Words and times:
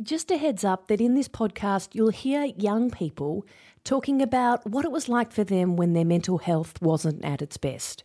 Just 0.00 0.30
a 0.30 0.36
heads 0.36 0.62
up 0.62 0.86
that 0.86 1.00
in 1.00 1.14
this 1.14 1.26
podcast, 1.26 1.88
you'll 1.92 2.10
hear 2.10 2.52
young 2.56 2.88
people 2.88 3.44
talking 3.82 4.22
about 4.22 4.64
what 4.64 4.84
it 4.84 4.92
was 4.92 5.08
like 5.08 5.32
for 5.32 5.42
them 5.42 5.74
when 5.74 5.92
their 5.92 6.04
mental 6.04 6.38
health 6.38 6.80
wasn't 6.80 7.24
at 7.24 7.42
its 7.42 7.56
best. 7.56 8.04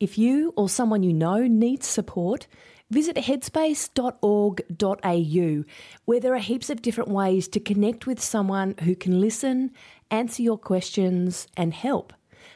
If 0.00 0.16
you 0.16 0.54
or 0.56 0.70
someone 0.70 1.02
you 1.02 1.12
know 1.12 1.46
needs 1.46 1.86
support, 1.86 2.46
visit 2.90 3.16
headspace.org.au, 3.16 5.64
where 6.06 6.20
there 6.20 6.34
are 6.34 6.38
heaps 6.38 6.70
of 6.70 6.80
different 6.80 7.10
ways 7.10 7.48
to 7.48 7.60
connect 7.60 8.06
with 8.06 8.18
someone 8.18 8.74
who 8.84 8.96
can 8.96 9.20
listen, 9.20 9.72
answer 10.10 10.40
your 10.40 10.56
questions, 10.56 11.48
and 11.54 11.74
help. 11.74 12.14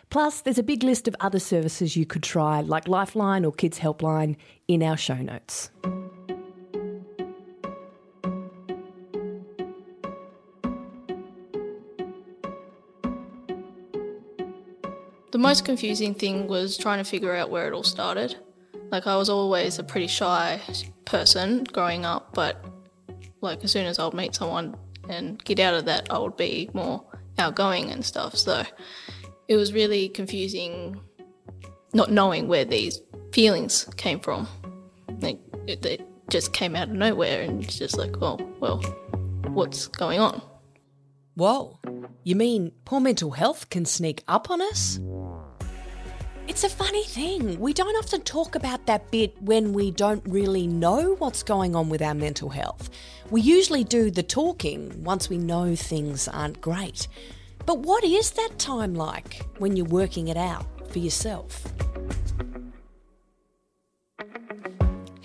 Plus, 0.09 0.41
there's 0.41 0.57
a 0.57 0.63
big 0.63 0.83
list 0.83 1.07
of 1.07 1.15
other 1.21 1.39
services 1.39 1.97
you 1.97 2.07
could 2.07 2.23
try, 2.23 2.63
like 2.63 2.89
Lifeline 2.89 3.45
or 3.45 3.53
Kids 3.53 3.79
Helpline, 3.79 4.37
in 4.69 4.83
our 4.83 4.97
show 4.97 5.17
notes. 5.17 5.71
Most 15.41 15.65
confusing 15.65 16.15
thing 16.15 16.47
was 16.47 16.77
trying 16.77 16.99
to 16.99 17.11
figure 17.11 17.35
out 17.35 17.51
where 17.51 17.67
it 17.67 17.73
all 17.73 17.83
started. 17.83 18.37
Like, 18.91 19.07
I 19.07 19.17
was 19.17 19.29
always 19.29 19.79
a 19.79 19.85
pretty 19.85 20.07
shy 20.07 20.61
person 21.05 21.65
growing 21.65 22.05
up, 22.05 22.35
but 22.35 22.65
like, 23.41 23.65
as 23.65 23.73
soon 23.73 23.87
as 23.87 23.99
I 23.99 24.05
would 24.05 24.15
meet 24.15 24.35
someone 24.35 24.77
and 25.09 25.43
get 25.45 25.59
out 25.59 25.75
of 25.75 25.87
that, 25.87 26.13
I 26.13 26.19
would 26.19 26.37
be 26.37 26.69
more 26.75 27.03
outgoing 27.39 27.91
and 27.91 28.05
stuff. 28.05 28.37
So 28.37 28.65
it 29.49 29.57
was 29.57 29.73
really 29.73 30.09
confusing 30.11 31.01
not 31.93 32.11
knowing 32.11 32.47
where 32.47 32.65
these 32.65 33.01
feelings 33.33 33.89
came 33.97 34.21
from. 34.21 34.47
Like, 35.21 35.41
it, 35.67 35.85
it 35.85 36.07
just 36.29 36.53
came 36.53 36.77
out 36.77 36.89
of 36.89 36.95
nowhere, 36.95 37.43
and 37.43 37.65
it's 37.65 37.79
just 37.79 37.97
like, 37.97 38.23
oh, 38.23 38.39
well, 38.61 38.79
what's 39.49 39.89
going 39.89 40.21
on? 40.21 40.43
Whoa, 41.41 41.79
you 42.23 42.37
mean 42.37 42.71
poor 42.85 43.01
mental 43.01 43.31
health 43.31 43.71
can 43.71 43.87
sneak 43.87 44.23
up 44.29 44.51
on 44.51 44.61
us? 44.61 45.01
It's 46.47 46.65
a 46.65 46.69
funny 46.69 47.05
thing. 47.05 47.59
We 47.59 47.73
don't 47.73 47.97
often 47.97 48.21
talk 48.21 48.57
about 48.57 48.85
that 48.85 49.11
bit 49.11 49.41
when 49.41 49.73
we 49.73 49.91
don't 49.91 50.23
really 50.29 50.67
know 50.67 51.15
what's 51.15 51.43
going 51.43 51.75
on 51.75 51.89
with 51.89 52.03
our 52.03 52.13
mental 52.13 52.51
health. 52.51 52.91
We 53.31 53.41
usually 53.41 53.85
do 53.85 54.11
the 54.11 54.23
talking 54.23 55.03
once 55.03 55.31
we 55.31 55.39
know 55.39 55.75
things 55.75 56.29
aren't 56.29 56.61
great. 56.61 57.09
But 57.65 57.79
what 57.79 58.05
is 58.05 58.33
that 58.33 58.59
time 58.59 58.95
like 58.95 59.41
when 59.57 59.77
you're 59.77 59.87
working 59.87 60.29
it 60.29 60.37
out 60.37 60.67
for 60.93 60.99
yourself? 60.99 61.65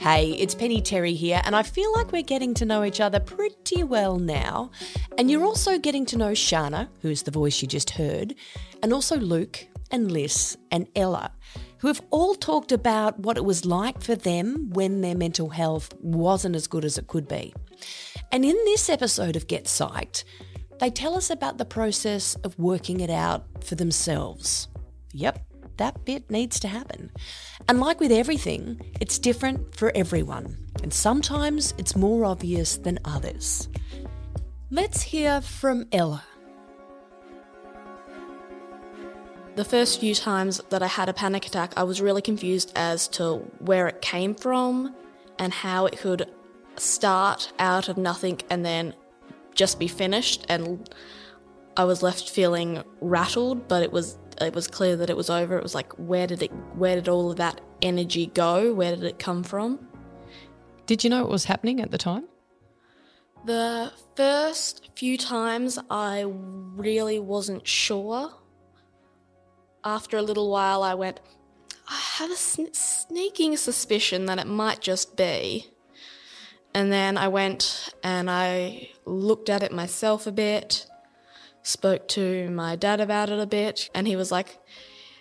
Hey, 0.06 0.34
it's 0.34 0.54
Penny 0.54 0.82
Terry 0.82 1.16
here, 1.16 1.42
and 1.46 1.56
I 1.56 1.64
feel 1.64 1.92
like 1.94 2.12
we're 2.12 2.22
getting 2.22 2.54
to 2.54 2.66
know 2.66 2.84
each 2.84 3.02
other 3.02 3.20
pretty 3.20 3.82
well 3.82 4.18
now. 4.18 4.70
And 5.18 5.32
you're 5.32 5.44
also 5.44 5.80
getting 5.80 6.06
to 6.06 6.16
know 6.16 6.34
Shana, 6.34 6.90
who 7.02 7.10
is 7.10 7.24
the 7.24 7.32
voice 7.32 7.60
you 7.60 7.68
just 7.68 7.90
heard, 7.90 8.36
and 8.84 8.94
also 8.94 9.18
Luke, 9.18 9.66
and 9.90 10.12
Liz 10.12 10.60
and 10.70 10.88
Ella, 10.96 11.32
who 11.80 11.88
have 11.88 12.04
all 12.12 12.36
talked 12.36 12.72
about 12.72 13.18
what 13.22 13.36
it 13.36 13.46
was 13.46 13.66
like 13.66 14.04
for 14.04 14.14
them 14.14 14.70
when 14.74 15.02
their 15.02 15.16
mental 15.16 15.50
health 15.50 15.92
wasn't 16.00 16.56
as 16.56 16.68
good 16.68 16.86
as 16.86 17.00
it 17.00 17.08
could 17.08 17.28
be. 17.28 17.56
And 18.32 18.46
in 18.46 18.58
this 18.66 18.92
episode 18.92 19.36
of 19.36 19.48
Get 19.48 19.64
Psyched, 19.64 20.24
they 20.80 20.92
tell 20.92 21.18
us 21.18 21.32
about 21.32 21.58
the 21.58 21.66
process 21.66 22.36
of 22.44 22.60
working 22.60 23.00
it 23.00 23.10
out 23.10 23.64
for 23.64 23.74
themselves. 23.74 24.68
Yep, 25.14 25.44
that 25.78 26.06
bit 26.06 26.30
needs 26.30 26.60
to 26.62 26.68
happen. 26.68 27.12
And 27.68 27.80
like 27.80 28.00
with 28.00 28.12
everything, 28.12 28.82
it's 29.00 29.20
different 29.20 29.76
for 29.76 29.92
everyone, 29.96 30.58
and 30.82 30.94
sometimes 30.94 31.74
it's 31.78 31.96
more 31.96 32.26
obvious 32.26 32.78
than 32.78 33.00
others. 33.06 33.70
Let's 34.72 35.02
hear 35.02 35.42
from 35.42 35.86
Ella. 35.92 36.24
The 39.56 39.64
first 39.64 40.02
few 40.02 40.14
times 40.14 40.60
that 40.70 40.84
I 40.84 40.88
had 40.88 41.08
a 41.08 41.14
panic 41.14 41.46
attack, 41.46 41.74
I 41.78 41.84
was 41.84 42.02
really 42.02 42.22
confused 42.22 42.74
as 42.76 43.08
to 43.10 43.36
where 43.60 43.88
it 43.88 44.02
came 44.02 44.36
from 44.36 44.94
and 45.40 45.54
how 45.54 45.86
it 45.86 45.98
could 45.98 46.30
start 46.76 47.54
out 47.58 47.88
of 47.88 47.98
nothing 47.98 48.42
and 48.50 48.66
then 48.66 48.94
just 49.54 49.80
be 49.80 49.88
finished 49.88 50.46
and 50.50 50.90
I 51.78 51.84
was 51.84 52.02
left 52.02 52.30
feeling 52.30 52.84
rattled, 53.02 53.68
but 53.68 53.84
it 53.84 53.92
was 53.92 54.18
it 54.42 54.54
was 54.54 54.68
clear 54.68 54.96
that 54.98 55.10
it 55.10 55.18
was 55.18 55.30
over. 55.30 55.58
It 55.58 55.64
was 55.64 55.76
like 55.76 55.94
where 55.94 56.28
did 56.28 56.42
it 56.42 56.52
where 56.76 56.96
did 56.96 57.08
all 57.08 57.32
of 57.32 57.38
that 57.38 57.62
energy 57.82 58.28
go? 58.28 58.74
Where 58.74 58.96
did 58.96 59.04
it 59.04 59.20
come 59.20 59.44
from? 59.44 59.88
Did 60.86 61.04
you 61.04 61.10
know 61.10 61.22
what 61.22 61.32
was 61.32 61.46
happening 61.46 61.82
at 61.82 61.92
the 61.92 61.98
time? 61.98 62.26
The 63.46 63.92
first 64.16 64.90
few 64.96 65.18
times 65.18 65.78
I 65.90 66.26
really 66.28 67.20
wasn't 67.20 67.68
sure 67.68 68.32
after 69.86 70.18
a 70.18 70.22
little 70.24 70.50
while, 70.50 70.82
I 70.82 70.96
went, 70.96 71.20
I 71.88 72.00
have 72.18 72.32
a 72.32 72.36
sn- 72.36 72.74
sneaking 72.74 73.56
suspicion 73.56 74.26
that 74.26 74.40
it 74.40 74.48
might 74.48 74.82
just 74.82 75.16
be. 75.16 75.68
And 76.74 76.92
then 76.92 77.18
I 77.18 77.28
went 77.28 77.94
and 78.04 78.30
I 78.30 78.90
looked 79.06 79.50
at 79.50 79.64
it 79.64 79.72
myself 79.72 80.28
a 80.28 80.32
bit, 80.32 80.88
spoke 81.66 82.08
to 82.10 82.50
my 82.50 82.76
dad 82.76 83.02
about 83.02 83.30
it 83.30 83.40
a 83.40 83.46
bit, 83.46 83.90
and 83.94 84.08
he 84.08 84.16
was 84.16 84.32
like, 84.32 84.58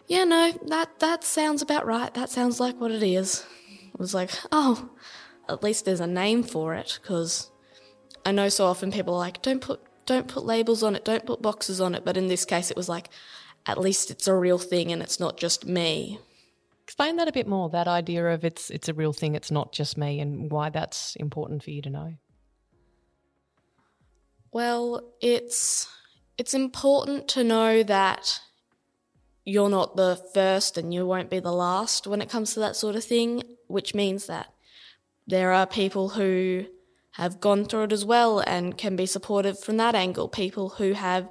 Yeah, 0.06 0.24
no, 0.24 0.52
that, 0.66 1.00
that 1.00 1.24
sounds 1.24 1.62
about 1.62 1.86
right. 1.86 2.12
That 2.14 2.30
sounds 2.30 2.60
like 2.60 2.80
what 2.80 2.90
it 2.90 3.02
is. 3.02 3.44
I 3.86 3.96
was 3.98 4.14
like, 4.14 4.30
Oh, 4.52 4.90
at 5.48 5.62
least 5.62 5.84
there's 5.84 6.00
a 6.00 6.06
name 6.06 6.42
for 6.42 6.74
it, 6.74 6.98
because 7.02 7.50
I 8.24 8.32
know 8.32 8.48
so 8.48 8.66
often 8.66 8.92
people 8.92 9.14
are 9.14 9.18
like, 9.18 9.42
Don't 9.42 9.60
put 9.60 9.80
don't 10.06 10.28
put 10.28 10.44
labels 10.44 10.82
on 10.82 10.94
it, 10.94 11.04
don't 11.04 11.24
put 11.24 11.40
boxes 11.40 11.80
on 11.80 11.94
it. 11.94 12.04
But 12.04 12.18
in 12.18 12.28
this 12.28 12.44
case, 12.44 12.70
it 12.70 12.76
was 12.76 12.88
like, 12.88 13.08
at 13.66 13.78
least 13.78 14.10
it's 14.10 14.28
a 14.28 14.34
real 14.34 14.58
thing 14.58 14.92
and 14.92 15.00
it's 15.02 15.18
not 15.18 15.38
just 15.38 15.66
me. 15.66 16.18
Explain 16.82 17.16
that 17.16 17.28
a 17.28 17.32
bit 17.32 17.48
more, 17.48 17.70
that 17.70 17.88
idea 17.88 18.26
of 18.26 18.44
it's 18.44 18.68
it's 18.68 18.90
a 18.90 18.94
real 18.94 19.14
thing, 19.14 19.34
it's 19.34 19.50
not 19.50 19.72
just 19.72 19.96
me 19.96 20.20
and 20.20 20.50
why 20.50 20.68
that's 20.68 21.16
important 21.16 21.62
for 21.62 21.70
you 21.70 21.80
to 21.80 21.90
know. 21.90 22.14
Well, 24.52 25.02
it's 25.20 25.88
it's 26.36 26.54
important 26.54 27.28
to 27.28 27.44
know 27.44 27.82
that 27.82 28.40
you're 29.44 29.68
not 29.68 29.96
the 29.96 30.20
first 30.32 30.78
and 30.78 30.92
you 30.92 31.06
won't 31.06 31.30
be 31.30 31.38
the 31.38 31.52
last 31.52 32.06
when 32.06 32.22
it 32.22 32.30
comes 32.30 32.54
to 32.54 32.60
that 32.60 32.76
sort 32.76 32.96
of 32.96 33.04
thing, 33.04 33.42
which 33.66 33.94
means 33.94 34.26
that 34.26 34.52
there 35.26 35.52
are 35.52 35.66
people 35.66 36.10
who 36.10 36.66
have 37.12 37.40
gone 37.40 37.64
through 37.64 37.84
it 37.84 37.92
as 37.92 38.04
well 38.04 38.40
and 38.40 38.76
can 38.76 38.96
be 38.96 39.06
supportive 39.06 39.58
from 39.58 39.76
that 39.76 39.94
angle, 39.94 40.28
people 40.28 40.70
who 40.70 40.92
have 40.92 41.28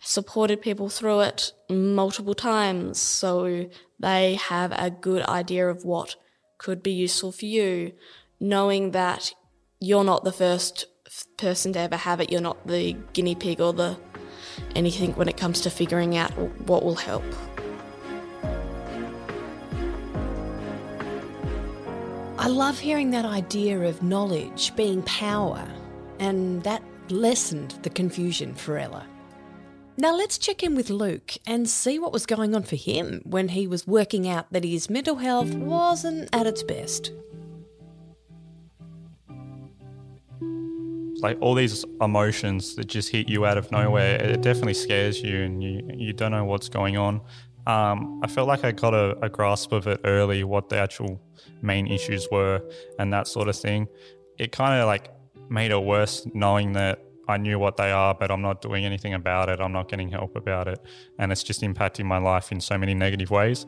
supported 0.00 0.60
people 0.60 0.88
through 0.88 1.20
it 1.20 1.52
multiple 1.70 2.34
times, 2.34 2.98
so 3.00 3.68
they 3.98 4.34
have 4.34 4.72
a 4.72 4.90
good 4.90 5.22
idea 5.26 5.68
of 5.68 5.84
what 5.84 6.16
could 6.58 6.82
be 6.82 6.92
useful 6.92 7.30
for 7.30 7.46
you, 7.46 7.92
knowing 8.40 8.90
that 8.90 9.32
you're 9.80 10.04
not 10.04 10.24
the 10.24 10.32
first 10.32 10.86
person 11.36 11.72
to 11.72 11.78
ever 11.78 11.96
have 11.96 12.20
it, 12.20 12.32
you're 12.32 12.40
not 12.40 12.66
the 12.66 12.96
guinea 13.12 13.34
pig 13.34 13.60
or 13.60 13.72
the 13.72 13.96
anything 14.74 15.12
when 15.12 15.28
it 15.28 15.36
comes 15.36 15.60
to 15.62 15.70
figuring 15.70 16.16
out 16.16 16.30
what 16.66 16.84
will 16.84 16.94
help. 16.94 17.24
I 22.38 22.48
love 22.48 22.78
hearing 22.78 23.10
that 23.12 23.24
idea 23.24 23.80
of 23.80 24.02
knowledge 24.02 24.76
being 24.76 25.02
power, 25.02 25.66
and 26.18 26.62
that 26.64 26.82
lessened 27.08 27.70
the 27.82 27.90
confusion 27.90 28.54
for 28.54 28.76
Ella. 28.76 29.06
Now 29.96 30.14
let's 30.14 30.38
check 30.38 30.62
in 30.62 30.74
with 30.74 30.90
Luke 30.90 31.34
and 31.46 31.70
see 31.70 31.98
what 31.98 32.12
was 32.12 32.26
going 32.26 32.54
on 32.54 32.64
for 32.64 32.76
him 32.76 33.22
when 33.24 33.48
he 33.48 33.66
was 33.66 33.86
working 33.86 34.28
out 34.28 34.52
that 34.52 34.64
his 34.64 34.90
mental 34.90 35.16
health 35.16 35.54
wasn't 35.54 36.28
at 36.34 36.46
its 36.46 36.64
best. 36.64 37.12
Like 41.24 41.38
all 41.40 41.54
these 41.54 41.86
emotions 42.02 42.74
that 42.76 42.84
just 42.84 43.08
hit 43.08 43.30
you 43.30 43.46
out 43.46 43.56
of 43.56 43.72
nowhere, 43.72 44.22
it 44.22 44.42
definitely 44.42 44.74
scares 44.74 45.22
you 45.22 45.40
and 45.42 45.62
you, 45.64 45.80
you 45.94 46.12
don't 46.12 46.32
know 46.32 46.44
what's 46.44 46.68
going 46.68 46.98
on. 46.98 47.22
Um, 47.66 48.20
I 48.22 48.26
felt 48.26 48.46
like 48.46 48.62
I 48.62 48.72
got 48.72 48.92
a, 48.92 49.18
a 49.22 49.30
grasp 49.30 49.72
of 49.72 49.86
it 49.86 50.02
early, 50.04 50.44
what 50.44 50.68
the 50.68 50.76
actual 50.76 51.18
main 51.62 51.86
issues 51.86 52.28
were 52.30 52.60
and 52.98 53.10
that 53.14 53.26
sort 53.26 53.48
of 53.48 53.56
thing. 53.56 53.88
It 54.38 54.52
kind 54.52 54.78
of 54.78 54.86
like 54.86 55.08
made 55.48 55.70
it 55.70 55.82
worse 55.82 56.26
knowing 56.34 56.74
that 56.74 57.02
I 57.26 57.38
knew 57.38 57.58
what 57.58 57.78
they 57.78 57.90
are, 57.90 58.14
but 58.14 58.30
I'm 58.30 58.42
not 58.42 58.60
doing 58.60 58.84
anything 58.84 59.14
about 59.14 59.48
it. 59.48 59.62
I'm 59.62 59.72
not 59.72 59.88
getting 59.88 60.10
help 60.10 60.36
about 60.36 60.68
it. 60.68 60.78
And 61.18 61.32
it's 61.32 61.42
just 61.42 61.62
impacting 61.62 62.04
my 62.04 62.18
life 62.18 62.52
in 62.52 62.60
so 62.60 62.76
many 62.76 62.92
negative 62.92 63.30
ways. 63.30 63.64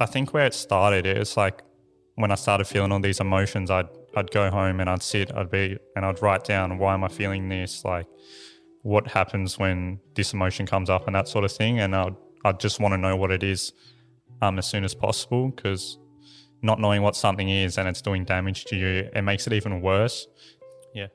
I 0.00 0.06
think 0.06 0.34
where 0.34 0.46
it 0.46 0.54
started, 0.54 1.06
it's 1.06 1.36
like 1.36 1.62
when 2.16 2.32
I 2.32 2.34
started 2.34 2.66
feeling 2.66 2.90
all 2.90 2.98
these 2.98 3.20
emotions, 3.20 3.70
I'd, 3.70 3.86
I'd 4.16 4.30
go 4.30 4.50
home 4.50 4.80
and 4.80 4.88
I'd 4.88 5.02
sit, 5.02 5.34
I'd 5.34 5.50
be, 5.50 5.78
and 5.94 6.04
I'd 6.04 6.22
write 6.22 6.44
down, 6.44 6.78
why 6.78 6.94
am 6.94 7.04
I 7.04 7.08
feeling 7.08 7.48
this? 7.48 7.84
Like, 7.84 8.06
what 8.82 9.08
happens 9.08 9.58
when 9.58 10.00
this 10.14 10.32
emotion 10.32 10.66
comes 10.66 10.88
up 10.88 11.06
and 11.06 11.14
that 11.14 11.28
sort 11.28 11.44
of 11.44 11.52
thing. 11.52 11.78
And 11.80 11.94
I'd, 11.94 12.16
I'd 12.44 12.60
just 12.60 12.80
want 12.80 12.92
to 12.92 12.98
know 12.98 13.16
what 13.16 13.30
it 13.30 13.42
is 13.42 13.72
um, 14.40 14.58
as 14.58 14.66
soon 14.66 14.84
as 14.84 14.94
possible 14.94 15.48
because 15.48 15.98
not 16.62 16.80
knowing 16.80 17.02
what 17.02 17.16
something 17.16 17.48
is 17.48 17.78
and 17.78 17.88
it's 17.88 18.02
doing 18.02 18.24
damage 18.24 18.64
to 18.66 18.76
you, 18.76 19.08
it 19.14 19.22
makes 19.22 19.46
it 19.46 19.52
even 19.52 19.80
worse. 19.80 20.26
Yeah. 20.94 21.08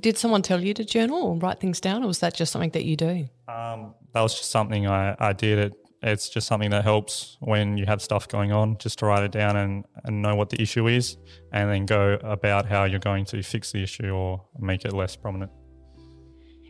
Did 0.00 0.16
someone 0.16 0.42
tell 0.42 0.62
you 0.62 0.74
to 0.74 0.84
journal 0.84 1.22
or 1.22 1.36
write 1.36 1.60
things 1.60 1.80
down, 1.80 2.02
or 2.02 2.06
was 2.06 2.20
that 2.20 2.34
just 2.34 2.52
something 2.52 2.70
that 2.70 2.84
you 2.84 2.96
do? 2.96 3.28
Um, 3.46 3.94
that 4.12 4.22
was 4.22 4.34
just 4.34 4.50
something 4.50 4.86
I, 4.86 5.14
I 5.18 5.32
did. 5.32 5.58
It, 5.58 5.74
it's 6.04 6.28
just 6.28 6.46
something 6.46 6.70
that 6.70 6.84
helps 6.84 7.38
when 7.40 7.78
you 7.78 7.86
have 7.86 8.02
stuff 8.02 8.28
going 8.28 8.52
on, 8.52 8.76
just 8.78 8.98
to 8.98 9.06
write 9.06 9.24
it 9.24 9.32
down 9.32 9.56
and, 9.56 9.84
and 10.04 10.20
know 10.20 10.36
what 10.36 10.50
the 10.50 10.60
issue 10.60 10.86
is, 10.86 11.16
and 11.52 11.70
then 11.70 11.86
go 11.86 12.18
about 12.22 12.66
how 12.66 12.84
you're 12.84 12.98
going 13.00 13.24
to 13.26 13.42
fix 13.42 13.72
the 13.72 13.82
issue 13.82 14.10
or 14.10 14.44
make 14.58 14.84
it 14.84 14.92
less 14.92 15.16
prominent. 15.16 15.50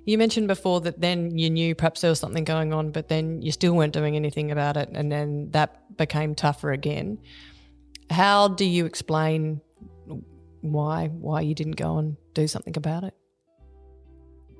You 0.07 0.19
mentioned 0.19 0.49
before 0.49 0.81
that 0.83 1.01
then 1.01 1.37
you 1.37 1.51
knew 1.51 1.75
perhaps 1.75 2.03
there 2.03 2.11
was 2.11 2.21
something 2.21 2.45
going 2.45 2.73
on, 2.73 2.91
but 2.91 3.09
then 3.09 3.43
you 3.43 3.51
still 3.51 3.75
weren't 3.75 3.93
doing 3.93 4.15
anything 4.15 4.53
about 4.53 4.77
it, 4.77 4.89
and 4.93 5.11
then 5.11 5.51
that 5.51 5.97
became 5.97 6.35
tougher 6.35 6.71
again. 6.73 7.19
How 8.11 8.49
do 8.49 8.65
you 8.65 8.87
explain 8.87 9.61
why 10.61 11.09
why 11.09 11.41
you 11.41 11.55
didn't 11.55 11.77
go 11.77 11.99
and 11.99 12.17
do 12.35 12.47
something 12.47 12.77
about 12.77 13.05
it? 13.05 13.15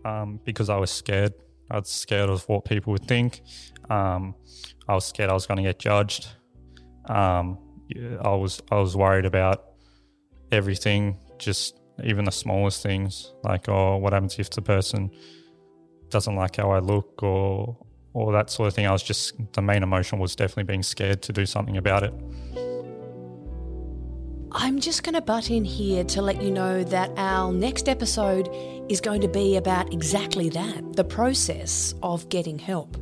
Um, 0.05 0.41
because 0.45 0.69
I 0.69 0.77
was 0.77 0.91
scared. 0.91 1.35
I 1.71 1.79
was 1.79 1.89
scared 1.89 2.31
of 2.31 2.49
what 2.49 2.65
people 2.65 2.93
would 2.93 3.07
think. 3.07 3.43
Um, 3.91 4.35
I 4.89 4.95
was 4.95 5.07
scared 5.07 5.31
I 5.31 5.35
was 5.35 5.47
going 5.47 5.57
to 5.57 5.63
get 5.63 5.79
judged. 5.79 6.29
Um, 7.07 7.59
I 8.23 8.31
was 8.31 8.63
I 8.71 8.77
was 8.77 8.97
worried 8.97 9.27
about 9.27 9.65
everything, 10.53 11.19
just 11.39 11.81
even 12.03 12.25
the 12.25 12.33
smallest 12.33 12.83
things, 12.83 13.33
like 13.43 13.69
oh, 13.69 13.97
what 13.99 14.13
happens 14.13 14.39
if 14.39 14.51
the 14.51 14.63
person 14.63 15.11
doesn't 16.11 16.37
like 16.37 16.57
how 16.57 16.71
I 16.71 16.79
look, 16.79 17.23
or 17.23 17.77
or 18.15 18.33
that 18.33 18.51
sort 18.51 18.69
of 18.69 18.75
thing. 18.75 18.87
I 18.87 18.93
was 18.93 19.03
just 19.03 19.35
the 19.53 19.63
main 19.63 19.83
emotion 19.83 20.19
was 20.19 20.35
definitely 20.35 20.65
being 20.65 20.83
scared 20.83 21.23
to 21.23 21.33
do 21.33 21.47
something 21.47 21.77
about 21.77 22.03
it. 22.05 22.15
I'm 24.57 24.79
just 24.79 25.03
going 25.03 25.15
to 25.17 25.21
butt 25.21 25.51
in 25.51 25.65
here 25.65 26.05
to 26.05 26.23
let 26.23 26.41
you 26.41 26.49
know 26.49 26.85
that 26.85 27.11
our 27.17 27.53
next 27.53 27.89
episode 27.89 28.49
is 28.89 29.01
going 29.01 29.21
to 29.23 29.29
be 29.29 29.57
about 29.57 29.93
exactly 29.93 30.49
that 30.51 30.93
the 30.93 31.03
process 31.03 31.93
of 32.05 32.29
getting 32.29 32.61
help. 32.61 32.97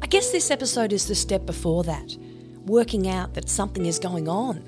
I 0.00 0.06
guess 0.06 0.30
this 0.30 0.52
episode 0.52 0.92
is 0.92 1.08
the 1.08 1.16
step 1.16 1.46
before 1.46 1.82
that, 1.82 2.16
working 2.64 3.08
out 3.08 3.34
that 3.34 3.48
something 3.48 3.86
is 3.86 3.98
going 3.98 4.28
on. 4.28 4.58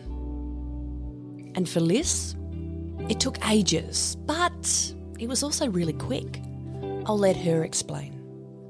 And 1.55 1.69
for 1.69 1.79
Liz, 1.79 2.35
it 3.09 3.21
took 3.21 3.39
ages, 3.49 4.17
but 4.27 4.93
it 5.21 5.29
was 5.29 5.45
also 5.45 5.69
really 5.69 5.93
quick. 5.93 6.43
I'll 7.07 7.19
let 7.19 7.37
her 7.37 7.63
explain. 7.63 8.21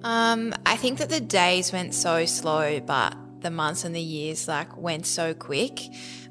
Um, 0.05 0.53
I 0.67 0.77
think 0.77 0.99
that 0.99 1.09
the 1.09 1.21
days 1.21 1.73
went 1.73 1.95
so 1.95 2.27
slow, 2.27 2.81
but 2.81 3.17
the 3.43 3.51
months 3.51 3.85
and 3.85 3.95
the 3.95 4.01
years 4.01 4.49
like 4.49 4.77
went 4.77 5.07
so 5.07 5.35
quick 5.35 5.81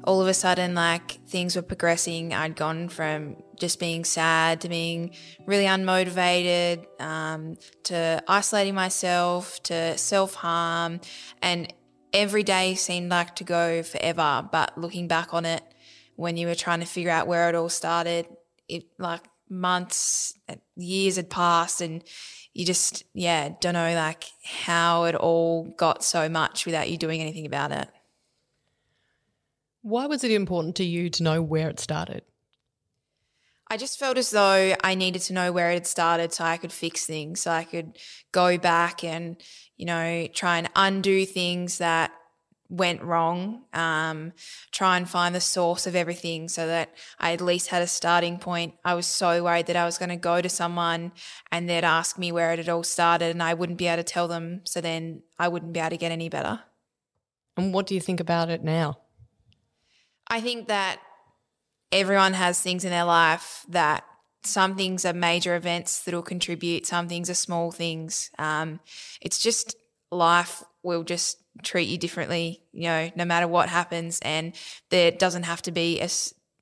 all 0.04 0.20
of 0.20 0.28
a 0.28 0.34
sudden, 0.34 0.74
like 0.74 1.12
things 1.26 1.56
were 1.56 1.62
progressing. 1.62 2.32
I'd 2.32 2.56
gone 2.56 2.88
from 2.88 3.36
just 3.56 3.78
being 3.78 4.04
sad 4.04 4.62
to 4.62 4.68
being 4.68 5.14
really 5.46 5.64
unmotivated, 5.64 6.86
um, 7.00 7.56
to 7.84 8.22
isolating 8.26 8.74
myself, 8.74 9.62
to 9.64 9.98
self 9.98 10.34
harm. 10.34 11.00
And 11.42 11.72
every 12.12 12.42
day 12.42 12.74
seemed 12.74 13.10
like 13.10 13.36
to 13.36 13.44
go 13.44 13.82
forever. 13.82 14.48
But 14.50 14.76
looking 14.78 15.06
back 15.06 15.34
on 15.34 15.44
it, 15.44 15.62
when 16.16 16.36
you 16.36 16.46
were 16.46 16.54
trying 16.54 16.80
to 16.80 16.86
figure 16.86 17.10
out 17.10 17.26
where 17.26 17.48
it 17.48 17.54
all 17.54 17.68
started, 17.68 18.26
it 18.68 18.84
like 18.98 19.22
months, 19.48 20.34
years 20.76 21.16
had 21.16 21.28
passed 21.28 21.80
and 21.80 22.02
you 22.52 22.66
just, 22.66 23.04
yeah, 23.14 23.50
don't 23.60 23.74
know 23.74 23.94
like 23.94 24.24
how 24.44 25.04
it 25.04 25.14
all 25.14 25.64
got 25.76 26.02
so 26.02 26.28
much 26.28 26.66
without 26.66 26.90
you 26.90 26.96
doing 26.96 27.20
anything 27.20 27.46
about 27.46 27.72
it. 27.72 27.88
Why 29.82 30.06
was 30.06 30.24
it 30.24 30.30
important 30.30 30.76
to 30.76 30.84
you 30.84 31.08
to 31.10 31.22
know 31.22 31.40
where 31.40 31.68
it 31.68 31.80
started? 31.80 32.22
I 33.72 33.76
just 33.76 34.00
felt 34.00 34.18
as 34.18 34.30
though 34.30 34.74
I 34.82 34.96
needed 34.96 35.22
to 35.22 35.32
know 35.32 35.52
where 35.52 35.70
it 35.70 35.74
had 35.74 35.86
started 35.86 36.32
so 36.32 36.44
I 36.44 36.56
could 36.56 36.72
fix 36.72 37.06
things, 37.06 37.40
so 37.40 37.52
I 37.52 37.62
could 37.62 37.96
go 38.32 38.58
back 38.58 39.04
and, 39.04 39.40
you 39.76 39.86
know, 39.86 40.26
try 40.34 40.58
and 40.58 40.68
undo 40.74 41.24
things 41.24 41.78
that 41.78 42.10
went 42.70 43.02
wrong, 43.02 43.64
um, 43.74 44.32
try 44.70 44.96
and 44.96 45.08
find 45.08 45.34
the 45.34 45.40
source 45.40 45.86
of 45.86 45.96
everything 45.96 46.48
so 46.48 46.66
that 46.68 46.94
I 47.18 47.32
at 47.32 47.40
least 47.40 47.68
had 47.68 47.82
a 47.82 47.86
starting 47.86 48.38
point. 48.38 48.74
I 48.84 48.94
was 48.94 49.06
so 49.06 49.42
worried 49.42 49.66
that 49.66 49.76
I 49.76 49.84
was 49.84 49.98
going 49.98 50.08
to 50.08 50.16
go 50.16 50.40
to 50.40 50.48
someone 50.48 51.12
and 51.50 51.68
they'd 51.68 51.84
ask 51.84 52.16
me 52.16 52.30
where 52.30 52.52
it 52.52 52.58
had 52.58 52.68
all 52.68 52.84
started 52.84 53.30
and 53.30 53.42
I 53.42 53.54
wouldn't 53.54 53.78
be 53.78 53.88
able 53.88 54.02
to 54.02 54.04
tell 54.04 54.28
them. 54.28 54.60
So 54.64 54.80
then 54.80 55.22
I 55.38 55.48
wouldn't 55.48 55.72
be 55.72 55.80
able 55.80 55.90
to 55.90 55.96
get 55.96 56.12
any 56.12 56.28
better. 56.28 56.60
And 57.56 57.74
what 57.74 57.86
do 57.86 57.94
you 57.94 58.00
think 58.00 58.20
about 58.20 58.48
it 58.48 58.62
now? 58.62 59.00
I 60.28 60.40
think 60.40 60.68
that 60.68 61.00
everyone 61.90 62.34
has 62.34 62.60
things 62.60 62.84
in 62.84 62.90
their 62.90 63.04
life 63.04 63.66
that 63.68 64.04
some 64.42 64.76
things 64.76 65.04
are 65.04 65.12
major 65.12 65.56
events 65.56 66.02
that 66.04 66.14
will 66.14 66.22
contribute, 66.22 66.86
some 66.86 67.08
things 67.08 67.28
are 67.28 67.34
small 67.34 67.72
things. 67.72 68.30
Um, 68.38 68.80
it's 69.20 69.38
just 69.38 69.74
life 70.10 70.62
will 70.82 71.02
just 71.02 71.39
treat 71.62 71.88
you 71.88 71.98
differently, 71.98 72.62
you 72.72 72.84
know, 72.84 73.10
no 73.16 73.24
matter 73.24 73.48
what 73.48 73.68
happens. 73.68 74.18
And 74.22 74.54
there 74.90 75.10
doesn't 75.10 75.44
have 75.44 75.62
to 75.62 75.72
be 75.72 76.00
a 76.00 76.08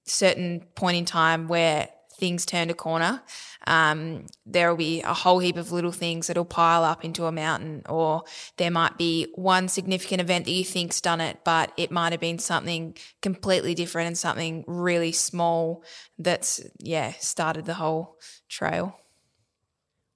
certain 0.05 0.65
point 0.75 0.97
in 0.97 1.05
time 1.05 1.49
where 1.49 1.89
things 2.19 2.45
turned 2.45 2.71
a 2.71 2.75
corner, 2.75 3.23
um, 3.67 4.27
there 4.45 4.69
will 4.69 4.77
be 4.77 5.01
a 5.03 5.15
whole 5.15 5.39
heap 5.39 5.57
of 5.57 5.71
little 5.71 5.93
things 5.93 6.27
that'll 6.27 6.45
pile 6.45 6.83
up 6.83 7.05
into 7.05 7.27
a 7.27 7.33
mountain, 7.33 7.83
or 7.89 8.25
there 8.57 8.71
might 8.71 8.99
be 8.99 9.29
one 9.37 9.69
significant 9.69 10.21
event 10.21 10.45
that 10.45 10.51
you 10.51 10.65
think's 10.65 11.01
done 11.01 11.21
it, 11.21 11.39
but 11.45 11.73
it 11.77 11.91
might 11.91 12.13
have 12.13 12.21
been 12.21 12.39
something 12.39 12.97
completely 13.23 13.75
different 13.75 14.09
and 14.09 14.19
something 14.19 14.65
really 14.67 15.13
small 15.13 15.85
that's 16.19 16.61
yeah 16.79 17.13
started 17.21 17.65
the 17.65 17.75
whole 17.75 18.17
trail. 18.49 18.97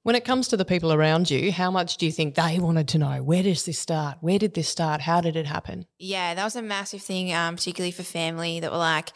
When 0.04 0.16
it 0.16 0.24
comes 0.24 0.48
to 0.48 0.56
the 0.56 0.64
people 0.64 0.92
around 0.92 1.30
you, 1.30 1.52
how 1.52 1.70
much 1.70 1.96
do 1.96 2.06
you 2.06 2.12
think 2.12 2.34
they 2.34 2.58
wanted 2.58 2.88
to 2.88 2.98
know? 2.98 3.22
Where 3.22 3.44
does 3.44 3.64
this 3.64 3.78
start? 3.78 4.18
Where 4.20 4.38
did 4.38 4.54
this 4.54 4.68
start? 4.68 5.02
How 5.02 5.20
did 5.20 5.36
it 5.36 5.46
happen? 5.46 5.86
Yeah, 5.96 6.34
that 6.34 6.42
was 6.42 6.56
a 6.56 6.62
massive 6.62 7.02
thing, 7.02 7.32
um, 7.32 7.54
particularly 7.54 7.92
for 7.92 8.02
family 8.02 8.58
that 8.58 8.72
were 8.72 8.78
like, 8.78 9.12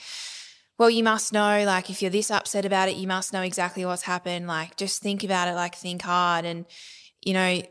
well, 0.79 0.89
you 0.89 1.03
must 1.03 1.33
know, 1.33 1.65
like, 1.65 1.91
if 1.91 2.03
you're 2.03 2.11
this 2.11 2.31
upset 2.31 2.65
about 2.65 2.89
it, 2.89 2.95
you 2.95 3.09
must 3.09 3.33
know 3.33 3.43
exactly 3.43 3.85
what's 3.85 4.03
happened. 4.03 4.47
Like, 4.47 4.77
just 4.77 5.03
think 5.03 5.25
about 5.25 5.49
it, 5.49 5.55
like, 5.55 5.75
think 5.75 6.03
hard. 6.03 6.45
And, 6.45 6.67
you 7.21 7.33
know, 7.33 7.63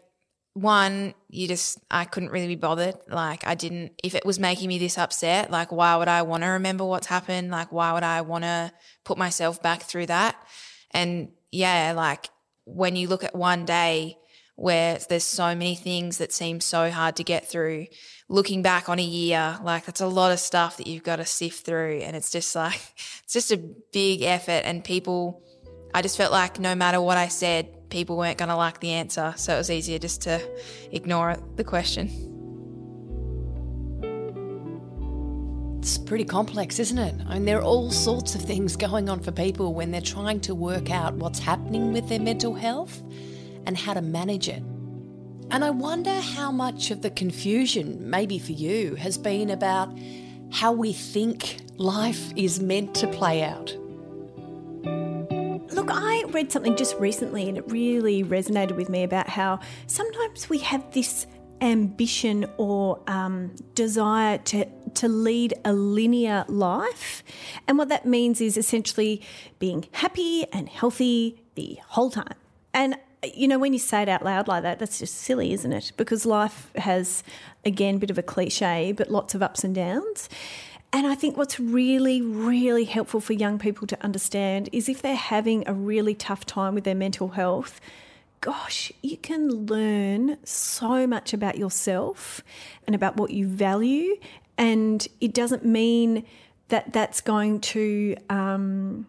one, 0.54 1.14
you 1.30 1.48
just, 1.48 1.80
I 1.90 2.04
couldn't 2.04 2.32
really 2.32 2.48
be 2.48 2.56
bothered. 2.56 2.96
Like, 3.08 3.48
I 3.48 3.56
didn't, 3.56 3.94
if 4.04 4.16
it 4.16 4.26
was 4.26 4.40
making 4.40 4.68
me 4.68 4.78
this 4.78 4.98
upset, 4.98 5.52
like, 5.52 5.72
why 5.72 5.96
would 5.96 6.10
I 6.10 6.24
want 6.24 6.44
to 6.44 6.50
remember 6.50 6.84
what's 6.84 7.08
happened? 7.08 7.50
Like, 7.50 7.72
why 7.72 7.94
would 7.94 8.04
I 8.04 8.22
want 8.22 8.44
to 8.44 8.74
put 9.06 9.18
myself 9.18 9.62
back 9.62 9.84
through 9.84 10.08
that? 10.08 10.36
And 10.92 11.30
yeah, 11.52 11.94
like, 11.96 12.28
when 12.66 12.96
you 12.96 13.08
look 13.08 13.24
at 13.24 13.36
one 13.36 13.66
day 13.66 14.18
where 14.56 14.98
there's 15.10 15.24
so 15.24 15.48
many 15.48 15.76
things 15.76 16.18
that 16.18 16.32
seem 16.32 16.62
so 16.62 16.90
hard 16.90 17.16
to 17.18 17.24
get 17.24 17.48
through, 17.48 17.88
looking 18.30 18.62
back 18.62 18.88
on 18.88 19.00
a 19.00 19.04
year, 19.04 19.58
like 19.64 19.86
that's 19.86 20.02
a 20.02 20.08
lot 20.08 20.32
of 20.32 20.40
stuff 20.40 20.78
that 20.78 20.88
you've 20.88 21.04
got 21.04 21.18
to 21.18 21.26
sift 21.26 21.66
through. 21.66 22.00
And 22.04 22.16
it's 22.16 22.32
just 22.32 22.56
like, 22.56 22.80
it's 23.24 23.34
just 23.34 23.52
a 23.52 23.58
big 23.58 24.22
effort. 24.22 24.64
And 24.64 24.84
people, 24.84 25.44
I 25.94 26.02
just 26.02 26.18
felt 26.18 26.32
like 26.32 26.60
no 26.60 26.74
matter 26.74 27.02
what 27.02 27.18
I 27.18 27.28
said, 27.28 27.90
people 27.90 28.18
weren't 28.18 28.38
going 28.38 28.50
to 28.50 28.56
like 28.56 28.80
the 28.80 28.92
answer. 28.92 29.34
So 29.36 29.54
it 29.54 29.58
was 29.58 29.70
easier 29.70 30.00
just 30.00 30.22
to 30.22 30.42
ignore 30.92 31.36
the 31.56 31.64
question. 31.64 32.35
It's 35.86 36.00
pretty 36.00 36.26
complex, 36.26 36.80
isn't 36.80 36.98
it? 36.98 37.14
I 37.28 37.36
mean, 37.36 37.46
there 37.46 37.60
are 37.60 37.64
all 37.64 37.92
sorts 37.92 38.34
of 38.34 38.42
things 38.42 38.76
going 38.76 39.08
on 39.08 39.20
for 39.20 39.32
people 39.32 39.76
when 39.76 39.92
they're 39.92 40.02
trying 40.02 40.40
to 40.40 40.56
work 40.56 40.90
out 40.90 41.14
what's 41.14 41.38
happening 41.38 41.94
with 41.94 42.10
their 42.10 42.20
mental 42.20 42.56
health 42.56 43.04
and 43.68 43.78
how 43.78 43.94
to 43.94 44.02
manage 44.02 44.50
it. 44.50 44.64
And 45.52 45.64
I 45.64 45.70
wonder 45.70 46.20
how 46.20 46.52
much 46.52 46.90
of 46.90 47.04
the 47.04 47.12
confusion, 47.12 48.10
maybe 48.10 48.40
for 48.40 48.54
you, 48.54 48.96
has 48.96 49.20
been 49.20 49.52
about 49.52 49.96
how 50.52 50.72
we 50.72 50.92
think 50.92 51.58
life 51.78 52.34
is 52.36 52.60
meant 52.60 52.96
to 52.96 53.08
play 53.08 53.44
out. 53.44 53.78
Look, 55.72 55.90
I 55.92 56.24
read 56.30 56.52
something 56.52 56.76
just 56.76 56.98
recently 56.98 57.48
and 57.48 57.60
it 57.60 57.72
really 57.72 58.24
resonated 58.24 58.76
with 58.76 58.90
me 58.90 59.04
about 59.04 59.30
how 59.30 59.60
sometimes 59.86 60.50
we 60.50 60.58
have 60.60 60.92
this 60.94 61.28
ambition 61.66 62.46
or 62.58 63.02
um, 63.08 63.56
desire 63.74 64.38
to 64.38 64.66
to 64.94 65.10
lead 65.10 65.54
a 65.66 65.74
linear 65.74 66.46
life, 66.48 67.24
and 67.68 67.78
what 67.78 67.90
that 67.90 68.06
means 68.06 68.40
is 68.40 68.56
essentially 68.56 69.22
being 69.60 69.88
happy 69.92 70.46
and 70.54 70.70
healthy 70.70 71.42
the 71.56 71.80
whole 71.88 72.10
time. 72.10 72.36
And 72.74 72.98
you 73.34 73.48
know, 73.48 73.58
when 73.58 73.74
you 73.74 73.80
say 73.80 74.04
it 74.04 74.10
out 74.10 74.24
loud 74.24 74.48
like 74.48 74.64
that, 74.64 74.80
that's 74.80 75.00
just 75.00 75.16
silly, 75.16 75.52
isn't 75.52 75.74
it? 75.74 75.92
Because 75.98 76.26
life 76.26 76.72
has, 76.76 77.24
again, 77.66 77.96
a 77.96 77.98
bit 77.98 78.12
of 78.12 78.18
a 78.20 78.24
cliche, 78.24 78.92
but 78.92 79.10
lots 79.10 79.34
of 79.34 79.42
ups 79.42 79.64
and 79.64 79.74
downs. 79.74 80.30
And 80.94 81.08
I 81.08 81.16
think 81.16 81.36
what's 81.36 81.60
really, 81.60 82.22
really 82.22 82.86
helpful 82.86 83.20
for 83.20 83.34
young 83.34 83.60
people 83.60 83.88
to 83.88 84.02
understand 84.04 84.70
is 84.72 84.88
if 84.88 85.02
they're 85.02 85.16
having 85.16 85.68
a 85.68 85.74
really 85.74 86.14
tough 86.14 86.46
time 86.46 86.76
with 86.76 86.84
their 86.84 86.96
mental 86.96 87.30
health, 87.30 87.82
gosh, 88.46 88.92
you 89.02 89.18
can 89.18 89.66
learn 89.66 90.38
so 90.44 91.08
much 91.08 91.34
about 91.34 91.58
yourself 91.58 92.44
and 92.86 92.96
about 92.96 93.18
what 93.18 93.32
you 93.32 93.48
value. 93.48 94.18
And 94.56 95.06
it 95.20 95.34
doesn't 95.34 95.66
mean 95.66 96.24
that 96.68 96.94
that's 96.94 97.22
going 97.22 97.60
to 97.62 98.16
um, 98.30 99.08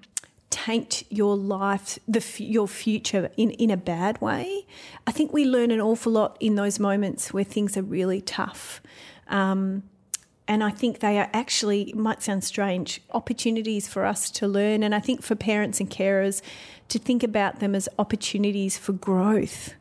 paint 0.48 1.02
your 1.10 1.36
life, 1.36 1.98
the 2.08 2.24
your 2.38 2.66
future 2.66 3.30
in 3.36 3.50
in 3.50 3.70
a 3.70 3.76
bad 3.76 4.18
way. 4.22 4.66
I 5.06 5.12
think 5.12 5.34
we 5.34 5.44
learn 5.44 5.70
an 5.70 5.82
awful 5.82 6.12
lot 6.12 6.38
in 6.40 6.54
those 6.54 6.80
moments 6.80 7.34
where 7.34 7.44
things 7.44 7.76
are 7.76 7.82
really 7.82 8.22
tough. 8.22 8.80
Um, 9.28 9.82
and 10.48 10.62
I 10.62 10.70
think 10.70 11.00
they 11.00 11.18
are 11.18 11.28
actually, 11.32 11.92
might 11.94 12.22
sound 12.22 12.44
strange, 12.44 13.02
opportunities 13.10 13.88
for 13.88 14.04
us 14.04 14.30
to 14.30 14.46
learn. 14.46 14.82
And 14.82 14.94
I 14.94 15.00
think 15.00 15.22
for 15.22 15.34
parents 15.34 15.80
and 15.80 15.90
carers 15.90 16.40
to 16.88 16.98
think 16.98 17.22
about 17.22 17.60
them 17.60 17.74
as 17.74 17.88
opportunities 17.98 18.78
for 18.78 18.92
growth 18.92 19.74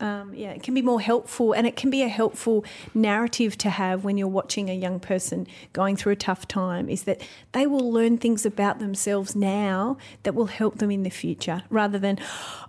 um, 0.00 0.34
yeah, 0.34 0.50
it 0.50 0.62
can 0.62 0.74
be 0.74 0.82
more 0.82 1.00
helpful 1.00 1.52
and 1.52 1.66
it 1.66 1.76
can 1.76 1.88
be 1.88 2.02
a 2.02 2.08
helpful 2.08 2.64
narrative 2.94 3.56
to 3.58 3.70
have 3.70 4.04
when 4.04 4.18
you're 4.18 4.28
watching 4.28 4.68
a 4.68 4.74
young 4.74 4.98
person 4.98 5.46
going 5.72 5.96
through 5.96 6.12
a 6.12 6.16
tough 6.16 6.48
time 6.48 6.88
is 6.88 7.04
that 7.04 7.20
they 7.52 7.66
will 7.66 7.92
learn 7.92 8.18
things 8.18 8.44
about 8.44 8.80
themselves 8.80 9.36
now 9.36 9.96
that 10.24 10.34
will 10.34 10.46
help 10.46 10.78
them 10.78 10.90
in 10.90 11.04
the 11.04 11.10
future 11.10 11.62
rather 11.70 11.98
than, 11.98 12.18